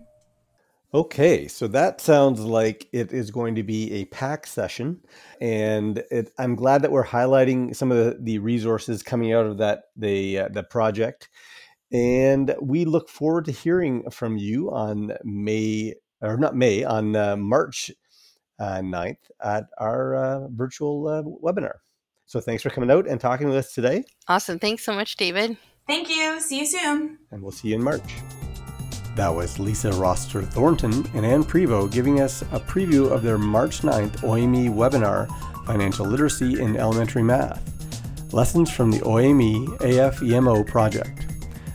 Okay, 0.95 1.49
so 1.49 1.69
that 1.69 2.03
sounds 2.03 2.41
like 2.41 2.87
it 2.93 3.13
is 3.13 3.31
going 3.31 3.55
to 3.55 3.63
be 3.63 3.91
a 3.93 4.05
pack 4.07 4.47
session, 4.47 5.01
and 5.41 6.05
it, 6.11 6.31
I'm 6.39 6.55
glad 6.55 6.83
that 6.83 6.93
we're 6.93 7.07
highlighting 7.07 7.75
some 7.75 7.91
of 7.91 7.97
the, 7.97 8.19
the 8.21 8.39
resources 8.39 9.03
coming 9.03 9.33
out 9.33 9.47
of 9.47 9.57
that 9.57 9.85
the 9.97 10.41
uh, 10.41 10.49
the 10.49 10.63
project, 10.63 11.31
and 11.91 12.55
we 12.61 12.85
look 12.85 13.09
forward 13.09 13.47
to 13.47 13.53
hearing 13.53 14.11
from 14.11 14.37
you 14.37 14.71
on 14.71 15.13
May 15.25 15.95
or 16.21 16.37
not 16.37 16.55
May 16.55 16.85
on 16.85 17.17
uh, 17.17 17.39
March 17.39 17.91
uh, 18.59 18.81
9th 18.81 19.17
at 19.43 19.65
our 19.79 20.15
uh, 20.15 20.49
virtual 20.49 21.09
uh, 21.09 21.23
webinar. 21.23 21.77
So 22.27 22.39
thanks 22.39 22.63
for 22.63 22.69
coming 22.69 22.91
out 22.91 23.09
and 23.09 23.19
talking 23.19 23.49
with 23.49 23.57
us 23.57 23.73
today. 23.73 24.05
Awesome, 24.29 24.59
thanks 24.59 24.85
so 24.85 24.93
much, 24.93 25.17
David. 25.17 25.57
Thank 25.87 26.11
you. 26.11 26.39
See 26.43 26.59
you 26.59 26.67
soon, 26.67 27.19
and 27.31 27.43
we'll 27.43 27.51
see 27.51 27.69
you 27.69 27.77
in 27.77 27.83
March. 27.83 28.03
That 29.15 29.35
was 29.35 29.59
Lisa 29.59 29.93
Rossiter 29.93 30.43
Thornton 30.43 31.07
and 31.15 31.27
Anne 31.27 31.45
Prevost 31.45 31.93
giving 31.93 32.21
us 32.21 32.41
a 32.51 32.59
preview 32.59 33.11
of 33.11 33.23
their 33.23 33.37
March 33.37 33.83
9th 33.83 34.23
OAME 34.23 34.75
webinar, 34.75 35.29
Financial 35.67 36.07
Literacy 36.07 36.61
in 36.61 36.77
Elementary 36.77 37.23
Math 37.23 37.63
Lessons 38.33 38.71
from 38.71 38.91
the 38.91 39.01
OAME 39.01 39.67
AFEMO 39.81 40.67
project. 40.67 41.27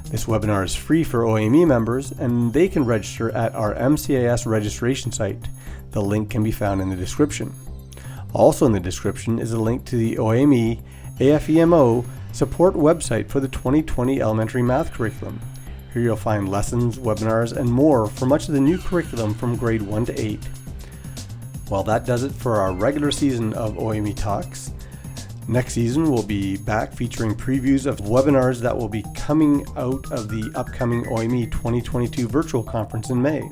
This 0.09 0.25
webinar 0.25 0.65
is 0.65 0.73
free 0.73 1.03
for 1.03 1.25
OAME 1.25 1.67
members 1.67 2.11
and 2.11 2.51
they 2.51 2.67
can 2.67 2.83
register 2.83 3.29
at 3.29 3.53
our 3.53 3.75
MCAS 3.75 4.47
registration 4.47 5.11
site. 5.11 5.47
The 5.91 6.01
link 6.01 6.31
can 6.31 6.41
be 6.41 6.51
found 6.51 6.81
in 6.81 6.89
the 6.89 6.95
description. 6.95 7.53
Also 8.33 8.65
in 8.65 8.71
the 8.71 8.79
description 8.79 9.37
is 9.37 9.51
a 9.51 9.61
link 9.61 9.85
to 9.85 9.95
the 9.95 10.15
OAME 10.15 10.81
AFEMO 11.19 12.03
support 12.31 12.73
website 12.73 13.29
for 13.29 13.39
the 13.39 13.47
2020 13.47 14.19
elementary 14.19 14.63
math 14.63 14.91
curriculum. 14.91 15.39
Here 15.97 16.03
you'll 16.03 16.15
find 16.15 16.47
lessons, 16.47 16.99
webinars, 16.99 17.57
and 17.57 17.67
more 17.67 18.05
for 18.05 18.27
much 18.27 18.47
of 18.47 18.53
the 18.53 18.61
new 18.61 18.77
curriculum 18.77 19.33
from 19.33 19.55
grade 19.55 19.81
1 19.81 20.05
to 20.05 20.21
8. 20.21 20.39
Well, 21.71 21.81
that 21.85 22.05
does 22.05 22.21
it 22.21 22.31
for 22.31 22.57
our 22.57 22.71
regular 22.71 23.09
season 23.09 23.51
of 23.55 23.79
OAME 23.79 24.15
Talks. 24.15 24.73
Next 25.47 25.73
season, 25.73 26.11
we'll 26.11 26.21
be 26.21 26.55
back 26.55 26.93
featuring 26.93 27.33
previews 27.33 27.87
of 27.87 27.97
webinars 27.97 28.59
that 28.59 28.77
will 28.77 28.87
be 28.87 29.03
coming 29.15 29.65
out 29.75 30.11
of 30.11 30.29
the 30.29 30.51
upcoming 30.53 31.03
OAME 31.05 31.51
2022 31.51 32.27
virtual 32.27 32.61
conference 32.61 33.09
in 33.09 33.19
May. 33.19 33.49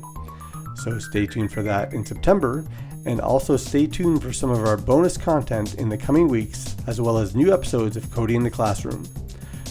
So 0.84 1.00
stay 1.00 1.26
tuned 1.26 1.50
for 1.50 1.64
that 1.64 1.94
in 1.94 2.06
September, 2.06 2.64
and 3.06 3.20
also 3.20 3.56
stay 3.56 3.88
tuned 3.88 4.22
for 4.22 4.32
some 4.32 4.52
of 4.52 4.64
our 4.64 4.76
bonus 4.76 5.16
content 5.16 5.74
in 5.80 5.88
the 5.88 5.98
coming 5.98 6.28
weeks, 6.28 6.76
as 6.86 7.00
well 7.00 7.18
as 7.18 7.34
new 7.34 7.52
episodes 7.52 7.96
of 7.96 8.08
Coding 8.12 8.36
in 8.36 8.44
the 8.44 8.50
Classroom. 8.50 9.04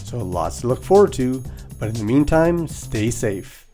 So 0.03 0.17
lots 0.17 0.59
to 0.59 0.67
look 0.67 0.83
forward 0.83 1.13
to. 1.13 1.41
But 1.77 1.89
in 1.89 1.95
the 1.95 2.03
meantime, 2.03 2.67
stay 2.67 3.11
safe. 3.11 3.64